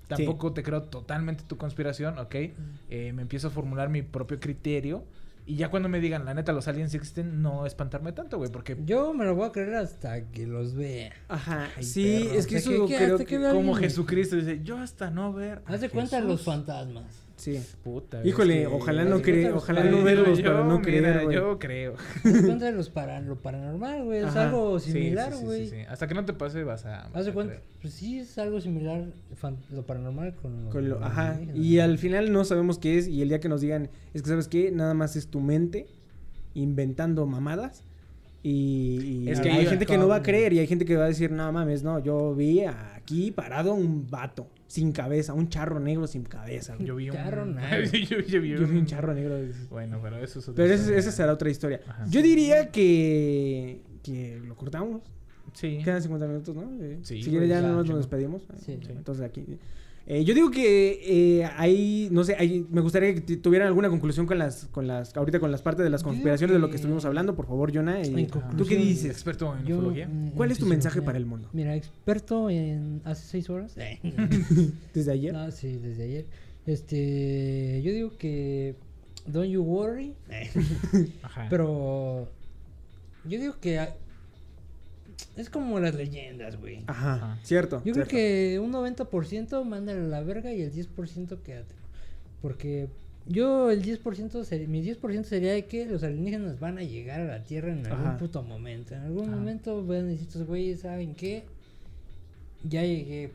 [0.07, 5.05] tampoco te creo totalmente tu conspiración, ok, eh, me empiezo a formular mi propio criterio
[5.47, 8.77] y ya cuando me digan, la neta, los aliens existen, no espantarme tanto, güey, porque
[8.85, 11.13] Yo me lo voy a creer hasta que los vea.
[11.29, 12.39] Ajá, Ay, sí, perro.
[12.39, 13.37] es que O sea, eso que- creo hasta que...
[13.37, 13.77] como alguien.
[13.91, 15.63] Jesucristo dice, yo hasta no ver.
[15.67, 16.45] Haz de cuenta los Jesús".
[16.47, 17.05] fantasmas.
[17.37, 17.63] Sí.
[17.85, 21.37] Puta, Híjole, es que- ojalá no cre ojalá no verlos Yo, para no creer, güey.
[21.37, 21.95] Yo creo.
[22.25, 24.21] De los para, lo paranormal, güey.
[24.21, 24.45] Es Ajá.
[24.47, 25.65] algo similar, sí, sí, güey.
[25.69, 25.83] sí, sí.
[25.89, 27.09] Hasta que no te pase vas a...
[27.13, 27.55] cuenta.
[27.55, 27.63] creer.
[27.83, 30.71] Pues sí, es algo similar fan- lo paranormal con lo.
[30.71, 31.39] Con lo- lo ajá.
[31.55, 33.07] Y al final no sabemos qué es.
[33.07, 35.87] Y el día que nos digan, es que sabes qué, nada más es tu mente
[36.55, 37.85] inventando mamadas.
[38.49, 40.85] Y, y Es hay que yo- gente que no va a creer y hay gente
[40.85, 45.33] que va a decir, no mames, no, yo vi aquí parado un vato sin cabeza,
[45.35, 46.77] un charro negro sin cabeza.
[46.81, 47.17] Yo vi un...
[47.17, 47.85] Charro negro.
[47.93, 49.37] yo, yo vi Yo vi un charro negro.
[49.71, 50.99] Bueno, pero eso es otra Pero esa, historia.
[51.01, 51.81] esa será otra historia.
[51.89, 52.07] Ajá.
[52.09, 55.03] Yo diría que, que lo cortamos.
[55.55, 55.81] Sí.
[55.83, 56.71] Quedan 50 minutos, ¿no?
[56.85, 57.95] Eh, Sí, si quieres ya más chico.
[57.95, 58.43] nos despedimos.
[58.65, 58.79] Sí.
[58.81, 59.45] Sí, Entonces aquí.
[60.07, 64.25] Eh, yo digo que eh, ahí, no sé, ahí me gustaría que tuvieran alguna conclusión
[64.27, 67.05] con las, con las, ahorita con las partes de las conspiraciones de lo que estuvimos
[67.05, 68.01] hablando, por favor, Jonah.
[68.03, 69.11] eh, ¿Tú qué dices?
[69.11, 70.09] Experto en Yo, ufología.
[70.37, 71.49] ¿Cuál es tu en mensaje para el mundo?
[71.53, 73.75] Mira, experto en hace seis horas.
[74.95, 75.33] Desde ayer.
[75.33, 76.27] No, sí, desde ayer.
[76.67, 78.75] Este, yo digo que
[79.27, 80.15] don't you worry,
[81.23, 81.47] Ajá.
[81.51, 82.29] pero
[83.25, 83.95] yo digo que ah,
[85.37, 86.85] es como las leyendas, güey.
[86.87, 87.39] Ajá, Ajá.
[87.43, 87.77] cierto.
[87.85, 88.11] Yo creo cierto.
[88.11, 91.75] que un 90% mándale a la verga y el 10% quédate.
[92.43, 92.89] Porque
[93.27, 97.25] yo el 10%, ser- mi 10% sería de que los alienígenas van a llegar a
[97.25, 98.19] la Tierra en algún Ajá.
[98.19, 98.95] puto momento.
[98.95, 99.37] En algún Ajá.
[99.37, 101.45] momento van a decir estos güeyes, ¿saben qué?
[102.65, 103.33] Ya llegué.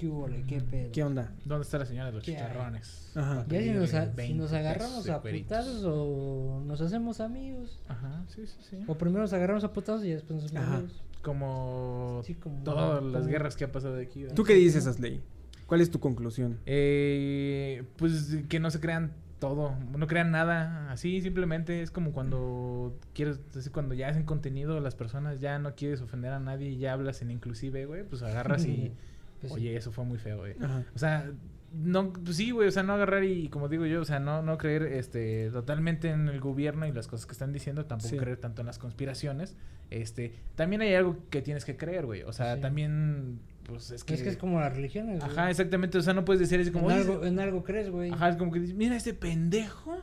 [0.00, 0.92] ¿Qué hubo, ¿Qué pedo?
[0.92, 1.30] ¿Qué onda?
[1.44, 3.12] ¿Dónde está la señora de los chicharrones?
[3.14, 3.44] Ajá.
[3.48, 7.78] Ya si nos, a- si 20 nos agarramos a putazos o nos hacemos amigos.
[7.88, 8.84] Ajá, sí, sí, sí.
[8.86, 10.76] O primero nos agarramos a putazos y después nos hacemos Ajá.
[10.76, 11.02] amigos.
[11.22, 14.22] Como Sí, como- todas las guerras que ha pasado aquí.
[14.22, 14.34] ¿verdad?
[14.36, 15.20] ¿Tú qué dices, Asley?
[15.66, 16.58] ¿Cuál es tu conclusión?
[16.66, 22.98] Eh, pues que no se crean todo, no crean nada, así simplemente es como cuando
[23.14, 26.78] quieres, así cuando ya hacen contenido las personas, ya no quieres ofender a nadie y
[26.78, 28.92] ya hablas en inclusive, güey, pues agarras y,
[29.40, 29.58] Pues sí.
[29.58, 30.54] oye, eso fue muy feo, güey.
[30.60, 30.84] Ajá.
[30.94, 31.30] O sea,
[31.72, 34.42] no, pues sí, güey, o sea, no agarrar y como digo yo, o sea, no,
[34.42, 38.16] no creer este totalmente en el gobierno y las cosas que están diciendo, tampoco Sí.
[38.16, 39.56] creer tanto en las conspiraciones.
[39.90, 42.22] Este, también hay algo que tienes que creer, güey.
[42.22, 42.60] O sea, Sí.
[42.60, 45.20] también pues es que Es que es como las religiones.
[45.20, 45.30] güey.
[45.30, 47.88] Ajá, exactamente, o sea, no puedes decir así como en, "Oye, algo, en algo crees,
[47.88, 48.10] güey.
[48.10, 49.96] Ajá, es como que dices, mira ese pendejo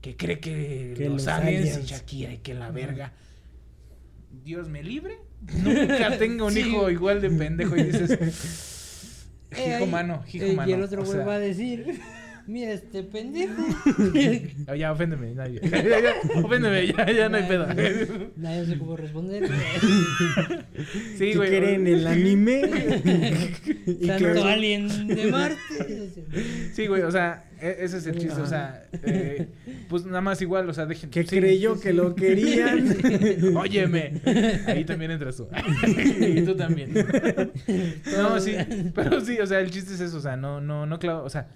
[0.00, 1.78] que cree que, Que los, los aliens, aliens.
[1.80, 3.12] y Shakira y que la verga.
[4.44, 5.18] Dios me libre.
[5.40, 6.60] Nunca tenga un Sí.
[6.60, 8.18] hijo igual de pendejo y dices,
[9.56, 10.70] hijo mano, hijo mano.
[10.70, 12.00] Y el otro o güey sea, va a decir,
[12.46, 13.62] mira este pendejo.
[14.76, 17.66] ya, oféndeme, ya, ya, ya, ya, oféndeme, ya, ya no hay pedo.
[18.36, 19.48] Nadie sé cómo responder.
[21.18, 21.50] Sí, ¿Qué güey.
[21.50, 22.62] quieren el anime?
[23.86, 26.10] y Tanto claro, alien de Marte.
[26.72, 29.48] Sí, güey, o sea, e- ese es el chiste, o sea, eh,
[29.88, 31.10] pues nada más igual, o sea, dejen.
[31.10, 31.94] que sí, creyó sí, que sí.
[31.96, 32.96] lo querían.
[33.56, 34.20] Óyeme.
[34.66, 35.48] Ahí también entras tú.
[36.20, 36.94] y tú también.
[38.16, 38.54] no, sí.
[38.94, 40.16] Pero sí, o sea, el chiste es eso.
[40.16, 41.22] O sea, no, no, no clava.
[41.22, 41.48] O sea,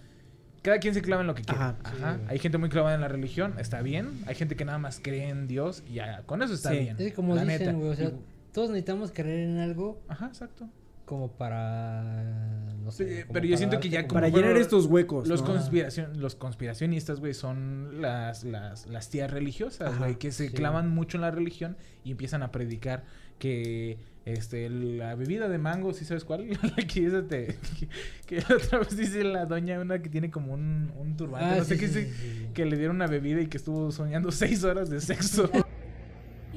[0.64, 1.60] cada quien se clava en lo que quiere.
[1.60, 1.76] Ajá.
[1.84, 2.14] Ajá.
[2.16, 2.22] Sí.
[2.28, 4.24] Hay gente muy clavada en la religión, está bien.
[4.26, 6.78] Hay gente que nada más cree en Dios y ya, con eso está Sí.
[6.80, 6.96] bien.
[6.98, 7.72] Es como la dicen, neta.
[7.74, 8.14] güey, o sea, Y-
[8.52, 10.68] todos necesitamos creer en algo Ajá, exacto.
[11.04, 12.72] como para.
[12.82, 13.04] No sé.
[13.16, 15.28] Sí, como pero yo siento que ya como- Para llenar estos huecos.
[15.28, 15.48] Los, ¿no?
[15.48, 20.54] conspiración, los conspiracionistas, güey, son las, las, las tías religiosas, güey, que se sí.
[20.54, 23.04] clavan mucho en la religión y empiezan a predicar
[23.38, 26.46] que este la bebida de mango, ¿sí sabes cuál?
[26.62, 27.88] La que, esa te- que,
[28.26, 31.64] que otra vez dice la doña, una que tiene como un, un turbante, Ah, no
[31.64, 32.46] sé sí, qué dice, sí.
[32.54, 35.50] que le dieron una bebida y que estuvo soñando seis horas de sexo.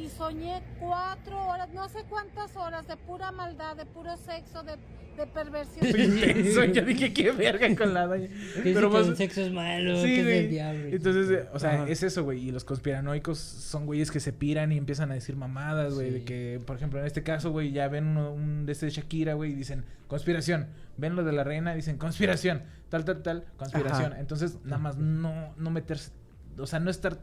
[0.08, 4.74] Y soñé cuatro horas, no sé cuántas horas de pura maldad, de puro sexo, de,
[5.18, 5.86] de perversión.
[5.88, 8.32] Intenso, yo dije, qué verga con la dice
[8.64, 10.88] Pero que más- el sexo es malo, Sí, que es del diablo.
[10.88, 11.90] Entonces, o sea, Ajá.
[11.90, 12.48] es eso, güey.
[12.48, 16.12] Y los conspiranoicos son güeyes que se piran y empiezan a decir mamadas, güey.
[16.12, 18.92] De que, por ejemplo, en este caso, güey, ya ven uno- un de este de
[18.94, 20.68] Shakira, güey, y dicen conspiración.
[20.98, 22.64] Ven lo de la reina, dicen conspiración.
[22.90, 24.14] Tal, tal, tal, conspiración.
[24.14, 24.22] Ajá.
[24.22, 26.12] Entonces, nada más no, no meterse,
[26.58, 27.18] o sea, no estar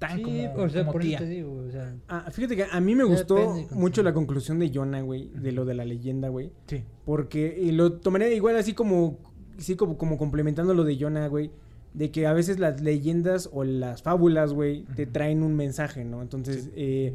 [0.00, 1.18] tan Sí, como, o sea, como por eso tía.
[1.18, 1.94] te digo, o sea.
[2.08, 5.64] Ah, fíjate que a mí me gustó mucho la conclusión de Jonah, güey, de lo
[5.64, 6.50] de la leyenda, güey.
[6.66, 6.82] Sí.
[7.04, 9.18] Porque lo tomaría igual así como,
[9.58, 11.52] sí, como, como complementando lo de Jonah, güey.
[11.92, 16.22] De que a veces las leyendas o las fábulas, güey, te traen un mensaje, ¿no?
[16.22, 17.14] Entonces, eh,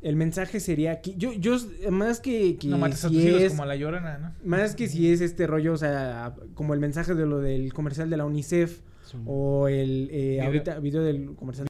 [0.00, 1.56] el mensaje sería que yo, yo,
[1.90, 4.32] más que, que no mates a si tus hijos es, como a la llorana, ¿no?
[4.44, 8.10] más que si es este rollo, o sea, como el mensaje de lo del comercial
[8.10, 8.80] de la UNICEF
[9.26, 10.44] o el, eh, Video.
[10.44, 11.68] ahorita, video del comercial.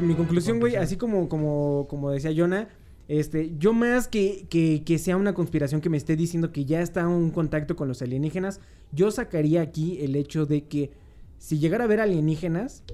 [0.00, 2.68] Mi conclusión, güey, así como, como, como decía Jonah,
[3.08, 6.80] este, yo más que, que, que sea una conspiración que me esté diciendo que ya
[6.80, 8.60] está un contacto con los alienígenas,
[8.92, 10.90] yo sacaría aquí el hecho de que
[11.38, 12.84] si llegara a ver alienígenas,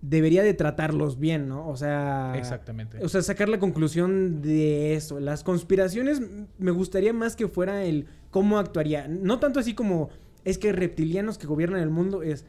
[0.00, 1.68] debería de tratarlos bien, ¿no?
[1.68, 2.34] O sea...
[2.36, 3.04] Exactamente.
[3.04, 5.20] O sea, sacar la conclusión de eso.
[5.20, 6.22] Las conspiraciones
[6.58, 9.08] me gustaría más que fuera el cómo actuaría.
[9.08, 10.10] No tanto así como
[10.44, 12.44] es que reptilianos que gobiernan el mundo, es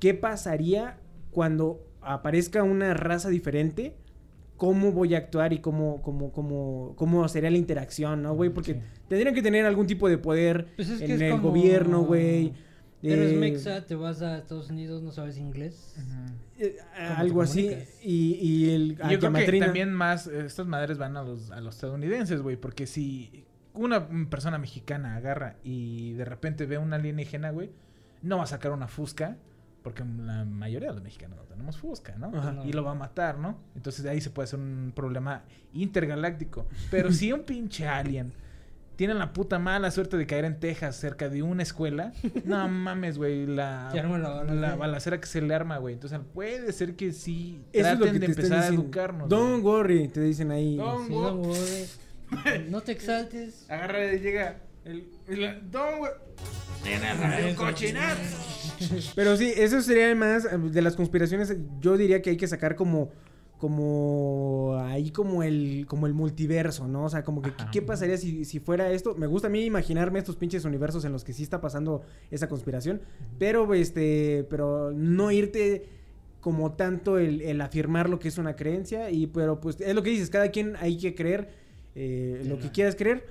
[0.00, 0.98] qué pasaría
[1.30, 3.96] cuando aparezca una raza diferente,
[4.56, 8.50] cómo voy a actuar y cómo, cómo, cómo, cómo sería la interacción, ¿no, güey?
[8.50, 8.80] Porque Sí.
[9.08, 12.02] tendrían que tener algún tipo de poder Pues es que en es el como- gobierno,
[12.02, 12.52] güey.
[13.02, 15.94] Eres Eh, mexa, te vas a Estados Unidos, no sabes inglés.
[16.58, 17.70] Eh, ¿Cómo te algo así.
[18.02, 21.22] Y, y el Y a Yo creo que también más eh, estas madres van a
[21.22, 23.44] los, a los estadounidenses, güey, porque si
[23.74, 27.72] una persona mexicana agarra y de repente ve un alienígena, güey,
[28.22, 29.36] no va a sacar una fusca,
[29.84, 32.32] porque la mayoría de los mexicanos no tenemos fusca, ¿no?
[32.36, 32.56] Ajá.
[32.64, 33.56] Y lo va a matar, ¿no?
[33.76, 36.66] Entonces de ahí se puede hacer un problema intergaláctico.
[36.90, 38.32] Pero si un pinche alien
[38.96, 42.12] tiene la puta mala suerte de caer en Texas cerca de una escuela,
[42.44, 43.92] no mames, güey, la,
[44.54, 45.20] la balacera.
[45.20, 45.94] que se le arma, güey.
[45.94, 49.28] Entonces puede ser que sí Eso es lo traten que de empezar a educarnos.
[49.28, 50.76] Don't worry, te dicen ahí.
[50.76, 51.84] Don't Sí, wo- no, güey.
[52.70, 53.70] No te exaltes.
[53.70, 55.08] Agarra y llega el,
[59.14, 61.56] Pero sí, eso sería más eh, de las conspiraciones.
[61.80, 63.10] Yo diría que hay que sacar como
[63.56, 67.04] como ahí como el como el multiverso, ¿no?
[67.04, 67.70] O sea, como que Ajá.
[67.70, 69.14] qué pasaría si, si fuera esto.
[69.14, 72.48] Me gusta a mí imaginarme estos pinches universos en los que sí está pasando esa
[72.48, 73.00] conspiración,
[73.38, 75.88] pero este pero no irte
[76.40, 80.02] como tanto el, el afirmar lo que es una creencia y pero pues es lo
[80.02, 81.63] que dices, cada quien hay que creer
[81.94, 83.26] eh, lo que quieras creer.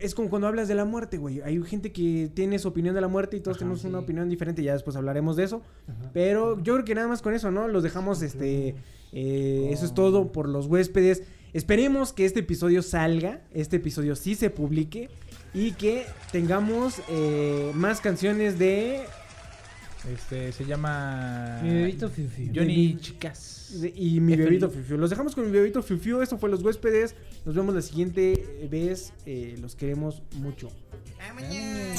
[0.00, 1.40] Es como cuando hablas de la muerte, güey.
[1.40, 4.28] Hay gente que tiene su opinión de la muerte y todos Ajá, tenemos una opinión
[4.28, 4.62] diferente.
[4.62, 5.62] Ya después hablaremos de eso.
[5.88, 6.10] Ajá.
[6.12, 7.68] Pero yo creo que nada más con eso, ¿no?
[7.68, 8.74] Los dejamos, este...
[9.12, 11.22] eh, Eso es todo por los huéspedes.
[11.54, 13.40] Esperemos que este episodio salga.
[13.54, 15.08] Este episodio sí se publique.
[15.54, 19.04] Y que tengamos eh, más canciones de...
[20.12, 22.52] Este se llama Mi bebito Fiu Fiu.
[22.54, 23.74] Johnny Chicas.
[23.94, 26.22] y mi bebito Fiu Los dejamos con mi bebito Fiu Fiu.
[26.22, 27.14] Esto fue Los Huéspedes.
[27.44, 29.12] Nos vemos la siguiente vez.
[29.26, 30.68] Eh, los queremos mucho.
[31.28, 31.94] Amaña.